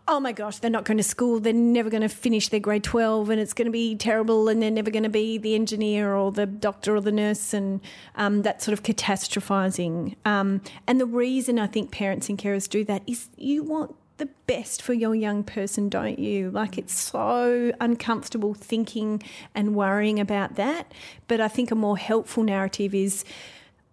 oh 0.08 0.20
my 0.20 0.32
gosh, 0.32 0.60
they're 0.60 0.70
not 0.70 0.86
going 0.86 0.98
to 0.98 1.04
school, 1.04 1.40
they're 1.40 1.52
never 1.54 1.90
going 1.90 2.02
to 2.02 2.10
finish 2.10 2.50
their 2.50 2.60
grade 2.60 2.84
12 2.84 3.30
and 3.30 3.42
it's 3.42 3.54
going 3.54 3.66
to 3.66 3.72
be 3.72 3.96
terrible 3.96 4.48
and 4.48 4.62
they're 4.62 4.72
never 4.72 4.92
going 4.92 5.04
to 5.04 5.10
be 5.10 5.38
the 5.38 5.56
engineer 5.56 6.16
or 6.16 6.32
the 6.32 6.46
doctor 6.46 6.96
or 6.96 7.02
the 7.02 7.12
nurse 7.12 7.54
and 7.54 7.82
um, 8.16 8.44
that 8.44 8.62
sort 8.62 8.74
of 8.74 8.84
catastrophizing. 8.84 10.16
Um, 10.26 10.62
and 10.88 11.00
the 11.00 11.08
reason 11.08 11.58
I 11.58 11.68
think 11.68 11.92
parents 11.92 12.30
and 12.30 12.38
carers 12.38 12.70
do 12.70 12.84
that 12.86 13.02
is 13.08 13.30
you 13.36 13.64
want 13.64 13.96
the 14.18 14.30
best 14.48 14.82
for 14.82 14.94
your 14.94 15.14
young 15.14 15.44
person, 15.44 15.90
don't 15.90 16.20
you? 16.20 16.50
Like 16.52 16.78
it's 16.78 16.94
so 16.94 17.74
uncomfortable 17.82 18.54
thinking 18.54 19.22
and 19.54 19.76
worrying 19.76 20.20
about 20.20 20.56
that. 20.56 20.92
But 21.28 21.42
I 21.42 21.48
think 21.48 21.72
a 21.72 21.76
more 21.76 21.98
helpful 21.98 22.44
narrative 22.44 22.96
is 22.96 23.26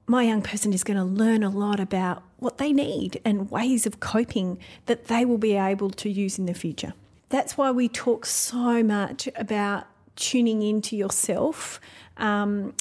my 0.07 0.25
young 0.25 0.43
person 0.43 0.73
is 0.73 0.85
going 0.85 0.97
to 0.97 1.05
learn 1.05 1.43
a 1.43 1.49
lot 1.51 1.81
about 1.81 2.23
what 2.39 2.59
they 2.59 2.73
need 2.73 3.21
and 3.25 3.51
ways 3.51 3.87
of 3.87 4.01
coping 4.01 4.59
that 4.87 5.07
they 5.07 5.25
will 5.25 5.39
be 5.39 5.57
able 5.57 5.91
to 5.91 6.11
use 6.11 6.39
in 6.39 6.47
the 6.47 6.55
future. 6.55 6.93
That's 7.29 7.57
why 7.57 7.71
we 7.71 7.89
talk 7.89 8.27
so 8.27 8.83
much 8.83 9.29
about 9.37 9.87
tuning 10.17 10.63
into 10.63 10.97
yourself 10.97 11.81
um, 12.19 12.75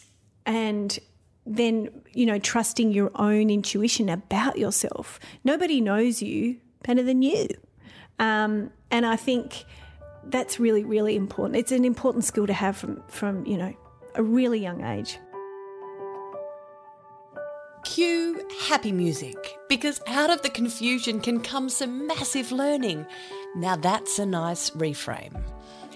and 0.46 0.98
then, 1.46 1.90
you 2.14 2.26
know, 2.26 2.38
trusting 2.38 2.92
your 2.92 3.12
own 3.16 3.50
intuition 3.50 4.10
about 4.10 4.58
yourself. 4.58 5.20
Nobody 5.44 5.80
knows 5.80 6.22
you 6.22 6.58
better 6.84 7.04
than 7.04 7.22
you. 7.22 7.48
Um, 8.20 8.72
and 8.90 9.06
I 9.06 9.16
think 9.16 9.66
that's 10.26 10.60
really, 10.60 10.84
really 10.84 11.16
important. 11.16 11.58
It's 11.58 11.72
an 11.72 11.86
important 11.86 12.24
skill 12.24 12.48
to 12.48 12.54
have 12.54 12.78
from, 12.78 13.02
from 13.08 13.46
you 13.46 13.58
know, 13.58 13.74
a 14.16 14.24
really 14.24 14.60
young 14.60 14.84
age. 14.84 15.18
Cue 17.84 18.48
happy 18.68 18.92
music, 18.92 19.36
because 19.68 20.02
out 20.06 20.30
of 20.30 20.44
the 20.44 20.50
confusion 20.50 21.20
can 21.20 21.40
come 21.42 21.68
some 21.68 22.06
massive 22.06 22.52
learning. 22.52 23.08
Now 23.56 23.76
that's 23.76 24.20
a 24.20 24.26
nice 24.26 24.70
reframe. 24.72 25.42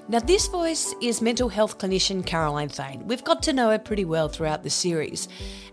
Now, 0.07 0.19
this 0.19 0.47
voice 0.47 0.93
is 1.01 1.19
mental 1.19 1.49
health 1.49 1.79
clinician 1.79 2.23
Caroline 2.23 2.69
Thane. 2.69 3.07
We've 3.07 3.23
got 3.23 3.41
to 3.43 3.53
know 3.53 3.71
her 3.71 3.79
pretty 3.79 4.05
well 4.05 4.29
throughout 4.29 4.61
the 4.61 4.69
series, 4.69 5.27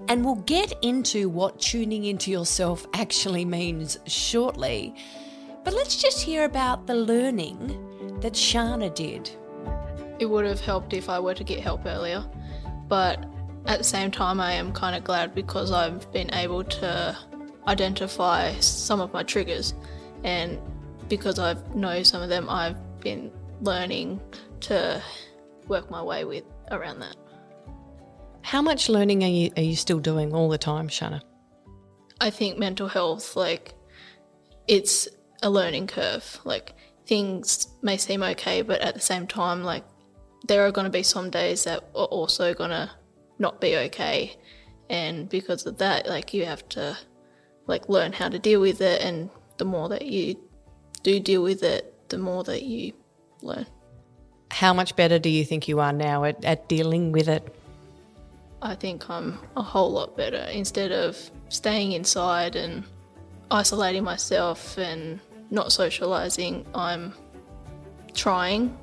and 0.09 0.25
we'll 0.25 0.37
get 0.37 0.73
into 0.81 1.29
what 1.29 1.61
tuning 1.61 2.05
into 2.05 2.31
yourself 2.31 2.87
actually 2.95 3.45
means 3.45 3.99
shortly. 4.07 4.95
But 5.65 5.75
let's 5.75 6.01
just 6.01 6.23
hear 6.23 6.45
about 6.45 6.87
the 6.87 6.95
learning 6.95 8.21
that 8.21 8.33
Shana 8.33 8.95
did. 8.95 9.31
It 10.19 10.25
would 10.25 10.47
have 10.47 10.61
helped 10.61 10.95
if 10.95 11.11
I 11.11 11.21
were 11.21 11.35
to 11.35 11.45
get 11.45 11.61
help 11.61 11.85
earlier, 11.85 12.25
but 12.89 13.23
at 13.67 13.77
the 13.77 13.85
same 13.85 14.11
time, 14.11 14.41
I 14.41 14.53
am 14.53 14.73
kind 14.73 14.97
of 14.97 15.05
glad 15.05 15.35
because 15.35 15.73
I've 15.73 16.11
been 16.11 16.33
able 16.33 16.65
to 16.65 17.19
identify 17.67 18.59
some 18.61 18.99
of 19.03 19.13
my 19.13 19.25
triggers, 19.25 19.75
and 20.25 20.59
because 21.11 21.39
I 21.39 21.55
know 21.75 22.03
some 22.03 22.23
of 22.23 22.31
them, 22.31 22.49
I've 22.49 22.79
been 23.01 23.31
learning 23.63 24.21
to 24.61 25.03
work 25.69 25.91
my 25.91 26.03
way 26.03 26.25
with 26.25 26.45
around 26.71 27.01
that. 27.01 27.17
How 28.43 28.61
much 28.61 28.89
learning 28.89 29.23
are 29.25 29.29
you 29.29 29.53
are 29.57 29.63
you 29.63 29.77
still 29.77 30.01
doing 30.01 30.35
all 30.35 30.49
the 30.49 30.59
time, 30.59 30.89
Shana? 30.89 31.23
I 32.21 32.31
think 32.31 32.59
mental 32.59 32.89
health, 32.89 33.37
like, 33.37 33.75
it's 34.69 35.09
a 35.43 35.51
learning 35.51 35.87
curve. 35.87 36.41
Like, 36.45 36.75
things 37.07 37.69
may 37.83 37.97
seem 37.97 38.23
okay, 38.23 38.63
but 38.63 38.81
at 38.81 38.95
the 38.95 39.01
same 39.01 39.27
time, 39.27 39.65
like, 39.65 39.85
there 40.47 40.67
are 40.67 40.73
going 40.73 40.85
to 40.85 40.91
be 40.91 41.03
some 41.03 41.31
days 41.31 41.65
that 41.65 41.83
are 41.95 42.07
also 42.07 42.55
going 42.55 42.71
to 42.71 42.91
not 43.39 43.61
be 43.61 43.77
okay. 43.77 44.37
And 44.91 45.29
because 45.29 45.67
of 45.67 45.79
that, 45.79 46.07
like, 46.07 46.35
you 46.35 46.45
have 46.45 46.69
to, 46.71 46.97
like, 47.67 47.89
learn 47.89 48.13
how 48.13 48.29
to 48.29 48.39
deal 48.39 48.61
with 48.61 48.81
it. 48.81 49.03
And 49.03 49.31
the 49.59 49.65
more 49.65 49.89
that 49.89 50.07
you 50.07 50.37
do 51.03 51.19
deal 51.19 51.43
with 51.43 51.63
it, 51.63 52.09
the 52.09 52.19
more 52.19 52.45
that 52.45 52.63
you 52.63 52.93
learn. 53.43 53.67
How 54.51 54.75
much 54.75 54.97
better 54.97 55.19
do 55.19 55.29
you 55.29 55.45
think 55.45 55.69
you 55.69 55.81
are 55.81 55.93
now 55.93 56.25
at, 56.25 56.45
at 56.45 56.69
dealing 56.69 57.13
with 57.13 57.29
it? 57.29 57.55
I 58.61 58.75
think 58.75 59.11
I'm 59.11 59.39
a 59.57 59.63
whole 59.63 59.91
lot 59.91 60.17
better. 60.17 60.47
Instead 60.53 60.93
of 60.93 61.19
staying 61.49 61.93
inside 61.93 62.55
and 62.55 62.85
isolating 63.51 64.05
myself 64.05 64.79
and 64.79 65.19
not 65.51 65.73
socializing, 65.73 66.65
I'm 66.75 67.13
trying. 68.15 68.77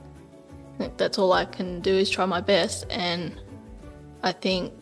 that's 0.98 1.18
all 1.18 1.34
I 1.34 1.46
can 1.46 1.82
do 1.82 1.94
is 1.94 2.10
try 2.10 2.26
my 2.26 2.42
best. 2.42 2.86
And 2.90 3.40
I 4.24 4.32
think, 4.32 4.74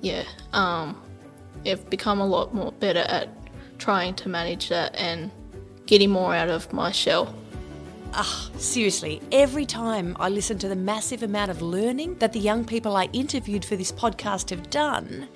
yeah, 0.00 0.24
um, 0.52 1.00
I've 1.66 1.88
become 1.90 2.20
a 2.20 2.26
lot 2.26 2.54
more 2.54 2.72
better 2.72 3.00
at 3.00 3.28
trying 3.78 4.14
to 4.14 4.28
manage 4.28 4.68
that 4.68 4.94
and 4.96 5.30
getting 5.86 6.10
more 6.10 6.34
out 6.34 6.48
of 6.48 6.72
my 6.72 6.92
shell. 6.92 7.34
Ah, 8.12 8.50
seriously, 8.58 9.22
every 9.30 9.64
time 9.64 10.16
I 10.18 10.28
listen 10.28 10.58
to 10.58 10.68
the 10.68 10.74
massive 10.74 11.22
amount 11.22 11.52
of 11.52 11.62
learning 11.62 12.16
that 12.16 12.32
the 12.32 12.40
young 12.40 12.64
people 12.64 12.96
I 12.96 13.04
interviewed 13.12 13.64
for 13.64 13.76
this 13.76 13.92
podcast 13.92 14.50
have 14.50 14.68
done, 14.68 15.28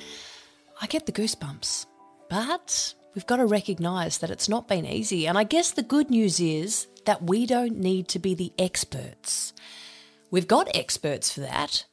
I 0.80 0.86
get 0.88 1.06
the 1.06 1.12
goosebumps. 1.12 1.86
But 2.28 2.94
we've 3.14 3.26
got 3.26 3.36
to 3.36 3.46
recognise 3.46 4.18
that 4.18 4.30
it's 4.30 4.48
not 4.48 4.66
been 4.66 4.86
easy. 4.86 5.28
And 5.28 5.38
I 5.38 5.44
guess 5.44 5.70
the 5.70 5.84
good 5.84 6.10
news 6.10 6.40
is 6.40 6.88
that 7.06 7.22
we 7.22 7.46
don't 7.46 7.78
need 7.78 8.08
to 8.08 8.18
be 8.18 8.34
the 8.34 8.52
experts. 8.58 9.52
We've 10.32 10.48
got 10.48 10.74
experts 10.74 11.30
for 11.30 11.40
that, 11.40 11.84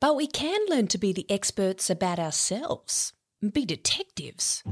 but 0.00 0.16
we 0.16 0.26
can 0.26 0.58
learn 0.68 0.86
to 0.88 0.98
be 0.98 1.12
the 1.12 1.30
experts 1.30 1.90
about 1.90 2.18
ourselves, 2.18 3.12
be 3.52 3.66
detectives, 3.66 4.62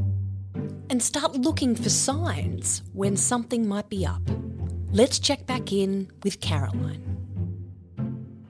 and 0.89 1.03
start 1.03 1.35
looking 1.35 1.77
for 1.77 1.91
signs 1.91 2.83
when 2.95 3.19
something 3.19 3.69
might 3.69 3.91
be 3.91 4.07
up. 4.07 4.23
Let's 4.90 5.18
check 5.18 5.47
back 5.47 5.71
in 5.71 6.11
with 6.25 6.40
Caroline. 6.40 7.04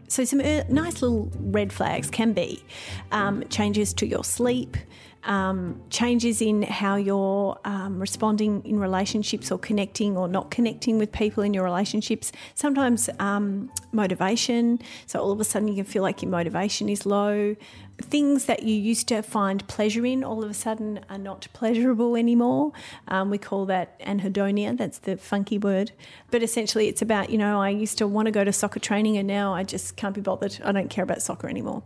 So, 0.07 0.25
some 0.25 0.41
uh, 0.41 0.63
nice 0.69 1.03
little 1.03 1.31
red 1.35 1.73
flags 1.73 2.11
can 2.11 2.33
be 2.33 2.65
um, 3.11 3.43
changes 3.49 3.93
to 3.95 4.07
your 4.07 4.23
sleep, 4.23 4.77
um, 5.25 5.83
changes 5.91 6.41
in 6.41 6.63
how 6.63 6.95
you're 6.95 7.59
um, 7.65 7.99
responding 7.99 8.63
in 8.65 8.79
relationships 8.79 9.51
or 9.51 9.59
connecting 9.59 10.17
or 10.17 10.29
not 10.29 10.51
connecting 10.53 10.97
with 10.97 11.11
people 11.11 11.43
in 11.43 11.53
your 11.53 11.65
relationships. 11.65 12.31
Sometimes 12.55 13.11
um, 13.19 13.71
motivation. 13.93 14.79
So 15.07 15.21
all 15.21 15.33
of 15.33 15.41
a 15.41 15.45
sudden 15.45 15.67
you 15.67 15.75
can 15.75 15.85
feel 15.85 16.03
like 16.03 16.23
your 16.23 16.31
motivation 16.31 16.89
is 16.89 17.05
low. 17.05 17.57
Things 18.01 18.45
that 18.45 18.63
you 18.63 18.75
used 18.75 19.09
to 19.09 19.23
find 19.23 19.67
pleasure 19.67 20.07
in 20.07 20.23
all 20.23 20.45
of 20.45 20.51
a 20.51 20.55
sudden 20.55 21.01
are 21.11 21.19
not 21.19 21.49
pleasurable 21.53 22.17
anymore. 22.17 22.73
Um, 23.09 23.29
we 23.29 23.39
call 23.39 23.67
that 23.67 23.99
anhedonia, 24.01 24.77
that's 24.77 24.99
the 24.99 25.17
funky 25.17 25.59
word. 25.59 25.91
But 26.31 26.43
essentially, 26.43 26.89
it's 26.89 27.03
about, 27.03 27.31
you 27.31 27.39
know, 27.39 27.61
I 27.61 27.71
used 27.71 27.99
to 27.99 28.07
want 28.07 28.27
to 28.27 28.33
go 28.33 28.45
to 28.45 28.53
soccer 28.53 28.79
training 28.79 29.17
and 29.17 29.27
now 29.27 29.53
I 29.53 29.65
just 29.65 29.97
can't 29.97 30.15
be 30.15 30.21
bothered. 30.21 30.59
I 30.65 30.71
don't 30.71 30.89
care 30.89 31.03
about 31.03 31.23
soccer 31.23 31.49
anymore. 31.49 31.83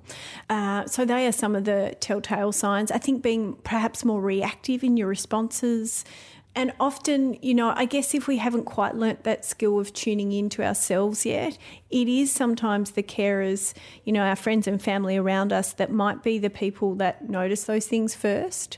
Uh, 0.50 0.86
so, 0.86 1.04
they 1.04 1.26
are 1.26 1.32
some 1.32 1.56
of 1.56 1.64
the 1.64 1.96
telltale 2.00 2.52
signs. 2.52 2.90
I 2.90 2.98
think 2.98 3.22
being 3.22 3.54
perhaps 3.64 4.04
more 4.04 4.20
reactive 4.20 4.84
in 4.84 4.98
your 4.98 5.08
responses, 5.08 6.04
and 6.54 6.72
often, 6.78 7.38
you 7.40 7.54
know, 7.54 7.72
I 7.74 7.86
guess 7.86 8.14
if 8.14 8.26
we 8.26 8.36
haven't 8.36 8.64
quite 8.64 8.94
learnt 8.94 9.24
that 9.24 9.44
skill 9.44 9.78
of 9.78 9.92
tuning 9.94 10.32
into 10.32 10.62
ourselves 10.62 11.24
yet, 11.24 11.56
it 11.90 12.08
is 12.08 12.30
sometimes 12.30 12.90
the 12.90 13.02
carers, 13.02 13.72
you 14.04 14.12
know, 14.12 14.22
our 14.22 14.36
friends 14.36 14.66
and 14.66 14.80
family 14.80 15.16
around 15.16 15.52
us 15.52 15.72
that 15.74 15.90
might 15.90 16.22
be 16.22 16.38
the 16.38 16.50
people 16.50 16.94
that 16.96 17.28
notice 17.28 17.64
those 17.64 17.86
things 17.86 18.14
first. 18.14 18.76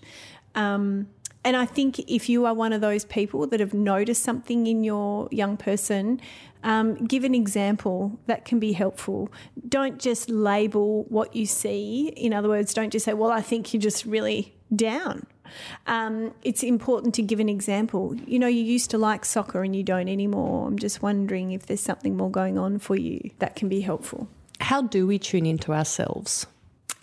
Um, 0.54 1.08
and 1.44 1.56
I 1.56 1.66
think 1.66 1.98
if 1.98 2.28
you 2.28 2.46
are 2.46 2.54
one 2.54 2.72
of 2.72 2.80
those 2.80 3.04
people 3.04 3.46
that 3.48 3.58
have 3.58 3.74
noticed 3.74 4.22
something 4.22 4.68
in 4.68 4.84
your 4.84 5.28
young 5.32 5.56
person, 5.56 6.20
um, 6.62 6.94
give 6.94 7.24
an 7.24 7.34
example 7.34 8.18
that 8.26 8.44
can 8.44 8.60
be 8.60 8.72
helpful. 8.72 9.30
Don't 9.68 9.98
just 9.98 10.30
label 10.30 11.04
what 11.08 11.34
you 11.34 11.44
see. 11.44 12.12
In 12.16 12.32
other 12.32 12.48
words, 12.48 12.72
don't 12.72 12.90
just 12.90 13.04
say, 13.04 13.14
well, 13.14 13.32
I 13.32 13.42
think 13.42 13.74
you're 13.74 13.80
just 13.80 14.06
really 14.06 14.54
down 14.74 15.26
um, 15.86 16.34
it's 16.42 16.62
important 16.62 17.14
to 17.14 17.22
give 17.22 17.40
an 17.40 17.48
example. 17.48 18.14
You 18.26 18.38
know, 18.38 18.46
you 18.46 18.62
used 18.62 18.90
to 18.90 18.98
like 18.98 19.24
soccer 19.24 19.62
and 19.62 19.74
you 19.74 19.82
don't 19.82 20.08
anymore. 20.08 20.66
I'm 20.66 20.78
just 20.78 21.02
wondering 21.02 21.52
if 21.52 21.66
there's 21.66 21.80
something 21.80 22.16
more 22.16 22.30
going 22.30 22.58
on 22.58 22.78
for 22.78 22.96
you 22.96 23.30
that 23.38 23.56
can 23.56 23.68
be 23.68 23.80
helpful. 23.80 24.28
How 24.60 24.82
do 24.82 25.06
we 25.06 25.18
tune 25.18 25.46
into 25.46 25.72
ourselves? 25.72 26.46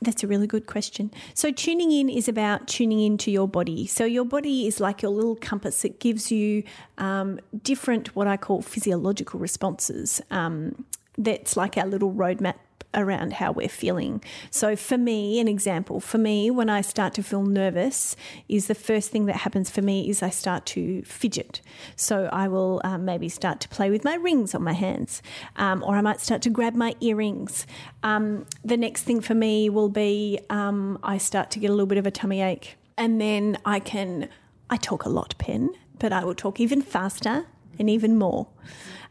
That's 0.03 0.23
a 0.23 0.27
really 0.27 0.47
good 0.47 0.65
question. 0.65 1.11
So, 1.35 1.51
tuning 1.51 1.91
in 1.91 2.09
is 2.09 2.27
about 2.27 2.67
tuning 2.67 3.01
into 3.01 3.29
your 3.29 3.47
body. 3.47 3.85
So, 3.85 4.03
your 4.03 4.25
body 4.25 4.65
is 4.65 4.79
like 4.79 5.03
your 5.03 5.11
little 5.11 5.35
compass. 5.35 5.85
It 5.85 5.99
gives 5.99 6.31
you 6.31 6.63
um, 6.97 7.39
different, 7.61 8.15
what 8.15 8.25
I 8.25 8.35
call 8.35 8.63
physiological 8.63 9.39
responses. 9.39 10.19
Um, 10.31 10.85
that's 11.19 11.55
like 11.55 11.77
our 11.77 11.85
little 11.85 12.11
roadmap 12.11 12.55
around 12.93 13.33
how 13.33 13.51
we're 13.51 13.69
feeling. 13.69 14.23
So, 14.49 14.75
for 14.75 14.97
me, 14.97 15.39
an 15.39 15.47
example, 15.47 15.99
for 15.99 16.17
me, 16.17 16.51
when 16.51 16.69
I 16.69 16.81
start 16.81 17.13
to 17.15 17.23
feel 17.23 17.43
nervous, 17.43 18.15
is 18.49 18.67
the 18.67 18.75
first 18.75 19.11
thing 19.11 19.25
that 19.25 19.37
happens 19.37 19.69
for 19.69 19.81
me 19.81 20.09
is 20.09 20.21
I 20.21 20.29
start 20.29 20.65
to 20.67 21.01
fidget. 21.03 21.61
So, 21.95 22.29
I 22.31 22.47
will 22.47 22.81
um, 22.83 23.05
maybe 23.05 23.29
start 23.29 23.59
to 23.61 23.69
play 23.69 23.89
with 23.89 24.03
my 24.03 24.15
rings 24.15 24.53
on 24.53 24.63
my 24.63 24.73
hands, 24.73 25.21
um, 25.55 25.83
or 25.83 25.95
I 25.95 26.01
might 26.01 26.19
start 26.19 26.41
to 26.43 26.49
grab 26.49 26.75
my 26.75 26.95
earrings. 26.99 27.65
Um, 28.03 28.45
the 28.63 28.77
next 28.77 29.03
thing 29.03 29.21
for 29.21 29.35
me 29.35 29.69
will 29.69 29.89
be 29.89 30.39
um, 30.49 30.99
I 31.03 31.17
start 31.17 31.51
to 31.51 31.59
get 31.59 31.69
a 31.69 31.73
little 31.73 31.87
bit 31.87 31.97
of 31.97 32.05
a 32.05 32.11
tummy 32.11 32.41
ache, 32.41 32.75
and 32.97 33.21
then 33.21 33.57
I 33.65 33.79
can, 33.79 34.29
I 34.69 34.77
talk 34.77 35.05
a 35.05 35.09
lot, 35.09 35.35
Pen, 35.37 35.69
but 35.99 36.11
I 36.11 36.23
will 36.23 36.35
talk 36.35 36.59
even 36.59 36.81
faster 36.81 37.45
and 37.79 37.89
even 37.89 38.17
more. 38.17 38.47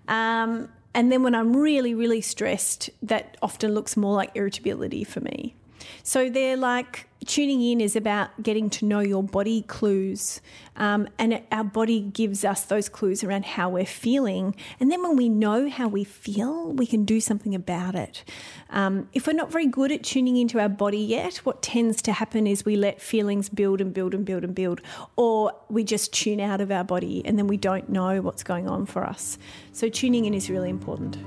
Um, 0.08 0.68
and 0.94 1.12
then 1.12 1.22
when 1.22 1.34
I'm 1.34 1.56
really, 1.56 1.94
really 1.94 2.20
stressed, 2.20 2.90
that 3.02 3.36
often 3.42 3.74
looks 3.74 3.96
more 3.96 4.14
like 4.14 4.30
irritability 4.34 5.04
for 5.04 5.20
me. 5.20 5.54
So 6.02 6.28
they're 6.28 6.56
like 6.56 7.06
tuning 7.26 7.62
in 7.62 7.80
is 7.80 7.96
about 7.96 8.42
getting 8.42 8.70
to 8.70 8.84
know 8.84 9.00
your 9.00 9.22
body 9.22 9.62
clues. 9.62 10.40
Um, 10.76 11.08
and 11.18 11.42
our 11.52 11.64
body 11.64 12.00
gives 12.00 12.44
us 12.44 12.64
those 12.64 12.88
clues 12.88 13.22
around 13.22 13.44
how 13.44 13.68
we're 13.68 13.84
feeling. 13.84 14.54
And 14.78 14.90
then 14.90 15.02
when 15.02 15.16
we 15.16 15.28
know 15.28 15.68
how 15.68 15.88
we 15.88 16.04
feel, 16.04 16.72
we 16.72 16.86
can 16.86 17.04
do 17.04 17.20
something 17.20 17.54
about 17.54 17.94
it. 17.94 18.24
Um, 18.70 19.08
if 19.12 19.26
we're 19.26 19.34
not 19.34 19.52
very 19.52 19.66
good 19.66 19.92
at 19.92 20.02
tuning 20.02 20.36
into 20.36 20.58
our 20.58 20.68
body 20.68 20.98
yet, 20.98 21.36
what 21.38 21.62
tends 21.62 22.00
to 22.02 22.12
happen 22.12 22.46
is 22.46 22.64
we 22.64 22.76
let 22.76 23.02
feelings 23.02 23.48
build 23.48 23.80
and 23.80 23.92
build 23.92 24.14
and 24.14 24.24
build 24.24 24.42
and 24.42 24.54
build, 24.54 24.80
or 25.16 25.52
we 25.68 25.84
just 25.84 26.12
tune 26.14 26.40
out 26.40 26.60
of 26.60 26.70
our 26.70 26.84
body 26.84 27.22
and 27.24 27.38
then 27.38 27.46
we 27.46 27.58
don't 27.58 27.88
know 27.90 28.22
what's 28.22 28.42
going 28.42 28.68
on 28.68 28.86
for 28.86 29.04
us. 29.04 29.36
So 29.72 29.88
tuning 29.88 30.24
in 30.24 30.32
is 30.32 30.48
really 30.48 30.70
important. 30.70 31.18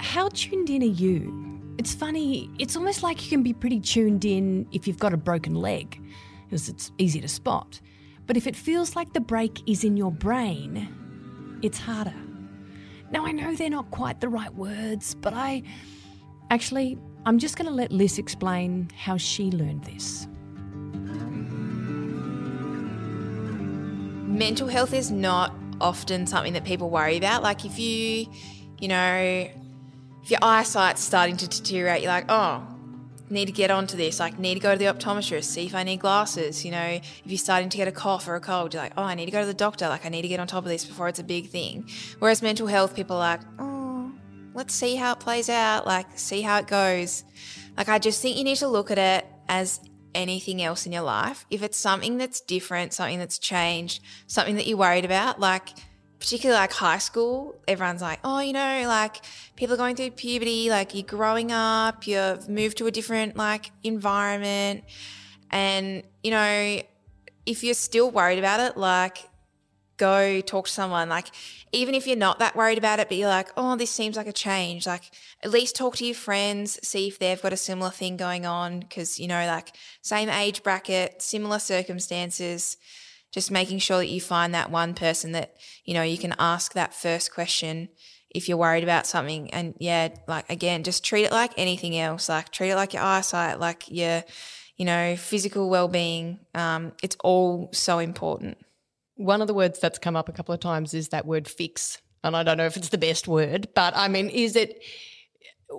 How 0.00 0.28
tuned 0.30 0.70
in 0.70 0.82
are 0.82 0.86
you? 0.86 1.51
It's 1.78 1.94
funny, 1.94 2.50
it's 2.58 2.76
almost 2.76 3.02
like 3.02 3.22
you 3.24 3.30
can 3.30 3.42
be 3.42 3.52
pretty 3.52 3.80
tuned 3.80 4.24
in 4.24 4.66
if 4.72 4.86
you've 4.86 4.98
got 4.98 5.12
a 5.12 5.16
broken 5.16 5.54
leg, 5.54 6.00
because 6.44 6.68
it's 6.68 6.92
easy 6.98 7.20
to 7.20 7.28
spot. 7.28 7.80
But 8.26 8.36
if 8.36 8.46
it 8.46 8.54
feels 8.54 8.94
like 8.94 9.12
the 9.12 9.20
break 9.20 9.68
is 9.68 9.82
in 9.82 9.96
your 9.96 10.12
brain, 10.12 10.88
it's 11.62 11.78
harder. 11.78 12.14
Now, 13.10 13.26
I 13.26 13.32
know 13.32 13.54
they're 13.54 13.68
not 13.68 13.90
quite 13.90 14.20
the 14.20 14.28
right 14.28 14.54
words, 14.54 15.14
but 15.14 15.34
I. 15.34 15.62
Actually, 16.50 16.98
I'm 17.24 17.38
just 17.38 17.56
going 17.56 17.66
to 17.66 17.72
let 17.72 17.90
Liz 17.92 18.18
explain 18.18 18.88
how 18.96 19.16
she 19.16 19.50
learned 19.50 19.84
this. 19.84 20.28
Mental 24.26 24.68
health 24.68 24.92
is 24.92 25.10
not 25.10 25.54
often 25.80 26.26
something 26.26 26.52
that 26.52 26.64
people 26.64 26.90
worry 26.90 27.16
about. 27.16 27.42
Like, 27.42 27.64
if 27.64 27.78
you, 27.78 28.26
you 28.78 28.88
know, 28.88 29.48
if 30.22 30.30
your 30.30 30.40
eyesight's 30.42 31.02
starting 31.02 31.36
to 31.38 31.48
deteriorate, 31.48 32.02
you're 32.02 32.12
like, 32.12 32.26
oh, 32.28 32.66
need 33.28 33.46
to 33.46 33.52
get 33.52 33.70
onto 33.70 33.96
this. 33.96 34.20
Like, 34.20 34.38
need 34.38 34.54
to 34.54 34.60
go 34.60 34.72
to 34.72 34.78
the 34.78 34.84
optometrist, 34.84 35.44
see 35.44 35.66
if 35.66 35.74
I 35.74 35.82
need 35.82 36.00
glasses. 36.00 36.64
You 36.64 36.70
know, 36.70 36.84
if 36.84 37.22
you're 37.24 37.38
starting 37.38 37.68
to 37.70 37.76
get 37.76 37.88
a 37.88 37.92
cough 37.92 38.28
or 38.28 38.36
a 38.36 38.40
cold, 38.40 38.74
you're 38.74 38.82
like, 38.82 38.92
oh, 38.96 39.02
I 39.02 39.14
need 39.14 39.26
to 39.26 39.32
go 39.32 39.40
to 39.40 39.46
the 39.46 39.54
doctor. 39.54 39.88
Like, 39.88 40.06
I 40.06 40.10
need 40.10 40.22
to 40.22 40.28
get 40.28 40.38
on 40.38 40.46
top 40.46 40.64
of 40.64 40.68
this 40.68 40.84
before 40.84 41.08
it's 41.08 41.18
a 41.18 41.24
big 41.24 41.48
thing. 41.48 41.88
Whereas 42.18 42.42
mental 42.42 42.66
health, 42.66 42.94
people 42.94 43.16
are 43.16 43.20
like, 43.20 43.40
oh, 43.58 44.12
let's 44.54 44.74
see 44.74 44.96
how 44.96 45.12
it 45.12 45.20
plays 45.20 45.48
out. 45.48 45.86
Like, 45.86 46.06
see 46.18 46.42
how 46.42 46.58
it 46.58 46.66
goes. 46.66 47.24
Like, 47.76 47.88
I 47.88 47.98
just 47.98 48.20
think 48.20 48.36
you 48.36 48.44
need 48.44 48.58
to 48.58 48.68
look 48.68 48.90
at 48.90 48.98
it 48.98 49.26
as 49.48 49.80
anything 50.14 50.62
else 50.62 50.86
in 50.86 50.92
your 50.92 51.02
life. 51.02 51.46
If 51.50 51.62
it's 51.62 51.78
something 51.78 52.18
that's 52.18 52.40
different, 52.40 52.92
something 52.92 53.18
that's 53.18 53.38
changed, 53.38 54.02
something 54.26 54.56
that 54.56 54.66
you're 54.66 54.78
worried 54.78 55.06
about, 55.06 55.40
like, 55.40 55.70
particularly 56.22 56.60
like 56.60 56.72
high 56.72 56.98
school, 56.98 57.56
everyone's 57.66 58.00
like, 58.00 58.20
oh, 58.22 58.38
you 58.38 58.52
know, 58.52 58.84
like 58.86 59.22
people 59.56 59.74
are 59.74 59.76
going 59.76 59.96
through 59.96 60.12
puberty, 60.12 60.70
like 60.70 60.94
you're 60.94 61.02
growing 61.02 61.50
up, 61.50 62.06
you've 62.06 62.48
moved 62.48 62.76
to 62.78 62.86
a 62.86 62.92
different 62.92 63.36
like 63.36 63.72
environment. 63.82 64.84
And, 65.50 66.04
you 66.22 66.30
know, 66.30 66.80
if 67.44 67.64
you're 67.64 67.74
still 67.74 68.08
worried 68.08 68.38
about 68.38 68.60
it, 68.60 68.76
like 68.76 69.28
go 69.96 70.40
talk 70.40 70.66
to 70.66 70.72
someone. 70.72 71.08
Like, 71.08 71.26
even 71.72 71.92
if 71.92 72.06
you're 72.06 72.16
not 72.16 72.38
that 72.38 72.54
worried 72.54 72.78
about 72.78 73.00
it, 73.00 73.08
but 73.08 73.18
you're 73.18 73.28
like, 73.28 73.48
oh, 73.56 73.74
this 73.74 73.90
seems 73.90 74.16
like 74.16 74.28
a 74.28 74.32
change, 74.32 74.86
like 74.86 75.10
at 75.42 75.50
least 75.50 75.74
talk 75.74 75.96
to 75.96 76.06
your 76.06 76.14
friends, 76.14 76.78
see 76.86 77.08
if 77.08 77.18
they've 77.18 77.42
got 77.42 77.52
a 77.52 77.56
similar 77.56 77.90
thing 77.90 78.16
going 78.16 78.46
on. 78.46 78.84
Cause, 78.84 79.18
you 79.18 79.26
know, 79.26 79.44
like 79.44 79.74
same 80.02 80.28
age 80.28 80.62
bracket, 80.62 81.20
similar 81.20 81.58
circumstances 81.58 82.76
just 83.32 83.50
making 83.50 83.78
sure 83.78 83.98
that 83.98 84.08
you 84.08 84.20
find 84.20 84.54
that 84.54 84.70
one 84.70 84.94
person 84.94 85.32
that 85.32 85.56
you 85.84 85.94
know 85.94 86.02
you 86.02 86.18
can 86.18 86.34
ask 86.38 86.74
that 86.74 86.94
first 86.94 87.34
question 87.34 87.88
if 88.30 88.48
you're 88.48 88.58
worried 88.58 88.84
about 88.84 89.06
something. 89.06 89.52
And 89.52 89.74
yeah 89.80 90.08
like 90.28 90.48
again 90.50 90.84
just 90.84 91.04
treat 91.04 91.24
it 91.24 91.32
like 91.32 91.52
anything 91.56 91.98
else. 91.98 92.28
Like 92.28 92.50
treat 92.50 92.70
it 92.70 92.76
like 92.76 92.94
your 92.94 93.02
eyesight 93.02 93.58
like 93.58 93.90
your 93.90 94.22
you 94.76 94.84
know 94.84 95.16
physical 95.16 95.68
well-being. 95.68 96.40
Um, 96.54 96.92
it's 97.02 97.16
all 97.24 97.70
so 97.72 97.98
important. 97.98 98.58
One 99.16 99.40
of 99.40 99.48
the 99.48 99.54
words 99.54 99.80
that's 99.80 99.98
come 99.98 100.16
up 100.16 100.28
a 100.28 100.32
couple 100.32 100.54
of 100.54 100.60
times 100.60 100.94
is 100.94 101.08
that 101.08 101.26
word 101.26 101.48
fix. 101.48 101.98
And 102.24 102.36
i 102.36 102.44
don't 102.44 102.56
know 102.56 102.66
if 102.66 102.76
it's 102.76 102.90
the 102.90 102.98
best 102.98 103.26
word 103.26 103.66
but 103.74 103.96
i 103.96 104.06
mean 104.06 104.28
is 104.28 104.54
it 104.54 104.80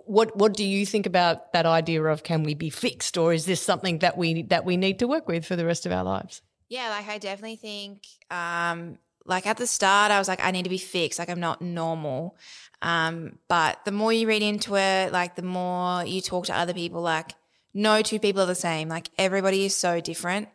what 0.06 0.36
what 0.36 0.54
do 0.54 0.64
you 0.64 0.86
think 0.86 1.06
about 1.06 1.54
that 1.54 1.66
idea 1.66 2.04
of 2.04 2.24
can 2.24 2.44
we 2.44 2.54
be 2.54 2.70
fixed 2.70 3.18
or 3.18 3.34
is 3.34 3.46
this 3.46 3.62
something 3.62 4.00
that 4.00 4.18
we 4.18 4.44
that 4.44 4.66
we 4.66 4.78
need 4.78 5.00
to 5.00 5.08
work 5.08 5.28
with 5.28 5.46
for 5.46 5.56
the 5.56 5.66
rest 5.66 5.86
of 5.86 5.92
our 5.92 6.04
lives 6.04 6.42
yeah, 6.74 6.90
like 6.90 7.08
I 7.08 7.20
definitely 7.20 7.58
think 7.58 8.02
um 8.32 8.98
like 9.26 9.46
at 9.46 9.58
the 9.58 9.68
start 9.68 10.12
I 10.12 10.18
was 10.18 10.28
like 10.28 10.44
I 10.44 10.50
need 10.50 10.64
to 10.64 10.70
be 10.72 10.80
fixed, 10.80 11.20
like 11.20 11.30
I'm 11.30 11.40
not 11.40 11.62
normal. 11.62 12.36
Um 12.82 13.38
but 13.48 13.86
the 13.86 13.92
more 13.92 14.12
you 14.12 14.28
read 14.28 14.42
into 14.42 14.76
it, 14.76 15.14
like 15.14 15.36
the 15.36 15.44
more 15.44 16.04
you 16.04 16.20
talk 16.20 16.48
to 16.48 16.58
other 16.58 16.74
people 16.74 17.04
like 17.04 17.36
no 17.76 18.02
two 18.02 18.18
people 18.20 18.42
are 18.42 18.48
the 18.48 18.56
same. 18.56 18.90
Like 18.90 19.10
everybody 19.20 19.66
is 19.66 19.76
so 19.76 20.02
different. 20.02 20.50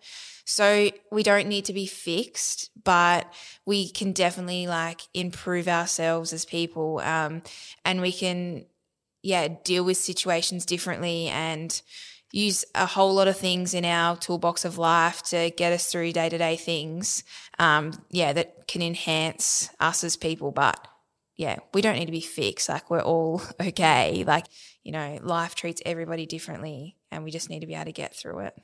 So 0.44 0.90
we 1.12 1.22
don't 1.22 1.46
need 1.46 1.66
to 1.66 1.72
be 1.72 1.87
fixed, 1.87 2.70
but 2.83 3.33
we 3.64 3.88
can 3.88 4.12
definitely 4.12 4.66
like 4.66 5.02
improve 5.14 5.68
ourselves 5.68 6.33
as 6.33 6.44
people. 6.44 6.98
Um 6.98 7.42
and 7.85 8.00
we 8.00 8.11
can 8.11 8.66
yeah, 9.22 9.48
deal 9.62 9.85
with 9.85 9.98
situations 9.98 10.66
differently 10.66 11.28
and 11.28 11.81
use 12.33 12.64
a 12.75 12.87
whole 12.87 13.14
lot 13.14 13.29
of 13.29 13.37
things 13.37 13.73
in 13.75 13.85
our 13.85 14.17
toolbox 14.17 14.64
of 14.64 14.79
life 14.79 15.23
to 15.23 15.51
get 15.51 15.73
us 15.73 15.91
through 15.91 16.12
day 16.12 16.29
to 16.29 16.38
day 16.38 16.57
things. 16.57 17.25
Um, 17.59 17.93
yeah, 18.11 18.33
that 18.33 18.69
can 18.69 18.83
enhance 18.83 19.71
us 19.81 20.05
as 20.05 20.17
people. 20.17 20.51
But 20.53 20.87
yeah, 21.37 21.59
we 21.73 21.81
don't 21.81 21.97
need 21.97 22.07
to 22.07 22.12
be 22.12 22.21
fixed. 22.21 22.69
Like 22.69 22.91
we're 22.91 23.01
all 23.01 23.43
okay. 23.61 24.25
Like, 24.27 24.47
you 24.85 24.93
know, 24.93 25.19
life 25.23 25.55
treats 25.55 25.83
everybody 25.87 26.27
differently 26.27 26.97
and 27.11 27.25
we 27.25 27.31
just 27.31 27.49
need 27.49 27.61
to 27.61 27.67
be 27.67 27.75
able 27.75 27.87
to 27.87 27.93
get 27.93 28.14
through 28.14 28.41
it. 28.41 28.55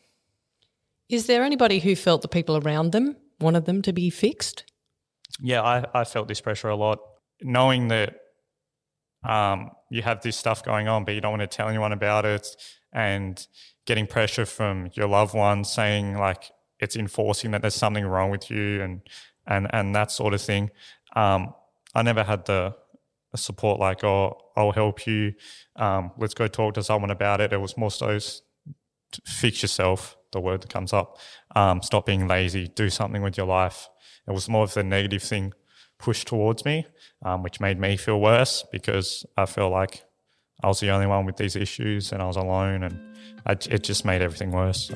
Is 1.09 1.27
there 1.27 1.42
anybody 1.42 1.81
who 1.81 1.96
felt 1.96 2.22
the 2.22 2.29
people 2.29 2.57
around 2.57 2.92
them 2.92 3.16
wanted 3.40 3.66
them 3.66 3.83
to 3.83 3.92
be 3.92 4.11
fixed? 4.11 4.64
Yeah, 5.40 5.62
I, 5.62 5.85
I 5.92 6.05
felt 6.05 6.29
this 6.29 6.40
pressure 6.40 6.68
a 6.68 6.77
lot. 6.77 6.98
Knowing 7.42 7.88
that 7.88 8.16
um, 9.24 9.70
you 9.90 10.03
have 10.03 10.22
this 10.22 10.37
stuff 10.37 10.64
going 10.64 10.88
on, 10.88 11.05
but 11.05 11.14
you 11.14 11.20
don't 11.20 11.33
want 11.33 11.42
to 11.42 11.46
tell 11.46 11.68
anyone 11.68 11.92
about 11.92 12.24
it 12.24 12.46
and 12.94 13.46
getting 13.87 14.07
pressure 14.07 14.46
from 14.46 14.90
your 14.94 15.09
loved 15.09 15.35
ones 15.35 15.70
saying 15.70 16.16
like 16.16 16.50
it's 16.80 16.96
enforcing 16.96 17.50
that 17.50 17.61
there's 17.61 17.74
something 17.74 18.07
wrong 18.07 18.30
with 18.30 18.50
you 18.50 18.80
and 18.83 19.02
and 19.46 19.68
and 19.72 19.94
that 19.94 20.11
sort 20.11 20.33
of 20.35 20.40
thing. 20.40 20.70
Um, 21.14 21.54
I 21.94 22.02
never 22.02 22.24
had 22.24 22.46
the 22.46 22.74
support 23.37 23.80
like 23.80 24.04
oh 24.04 24.38
I'll 24.57 24.72
help 24.72 25.07
you. 25.07 25.35
Um, 25.76 26.12
let's 26.16 26.35
go 26.35 26.46
talk 26.46 26.74
to 26.74 26.83
someone 26.83 27.11
about 27.11 27.40
it. 27.40 27.52
It 27.52 27.61
was 27.61 27.76
more 27.76 27.90
so 27.90 28.18
fix 29.26 29.62
yourself. 29.62 30.16
The 30.33 30.40
word 30.40 30.62
that 30.62 30.72
comes 30.72 30.92
up. 30.92 31.18
Um, 31.54 31.83
stop 31.83 32.07
being 32.07 32.26
lazy. 32.26 32.68
Do 32.68 32.90
something 32.90 33.22
with 33.22 33.37
your 33.37 33.46
life. 33.46 33.88
It 34.26 34.33
was 34.33 34.48
more 34.48 34.64
of 34.64 34.74
the 34.74 34.83
negative 34.83 35.22
thing 35.22 35.52
pushed 35.98 36.26
towards 36.26 36.64
me, 36.64 36.87
um, 37.24 37.42
which 37.42 37.61
made 37.61 37.78
me 37.78 37.96
feel 37.96 38.20
worse 38.20 38.64
because 38.72 39.24
I 39.37 39.46
feel 39.46 39.70
like 39.70 40.04
I 40.62 40.68
was 40.68 40.80
the 40.80 40.90
only 40.90 41.06
one 41.06 41.26
with 41.26 41.36
these 41.36 41.56
issues 41.56 42.12
and 42.12 42.22
I 42.22 42.26
was 42.26 42.36
alone, 42.36 42.82
and 42.82 43.16
I, 43.46 43.52
it 43.52 43.82
just 43.82 44.04
made 44.04 44.22
everything 44.22 44.50
worse. 44.50 44.90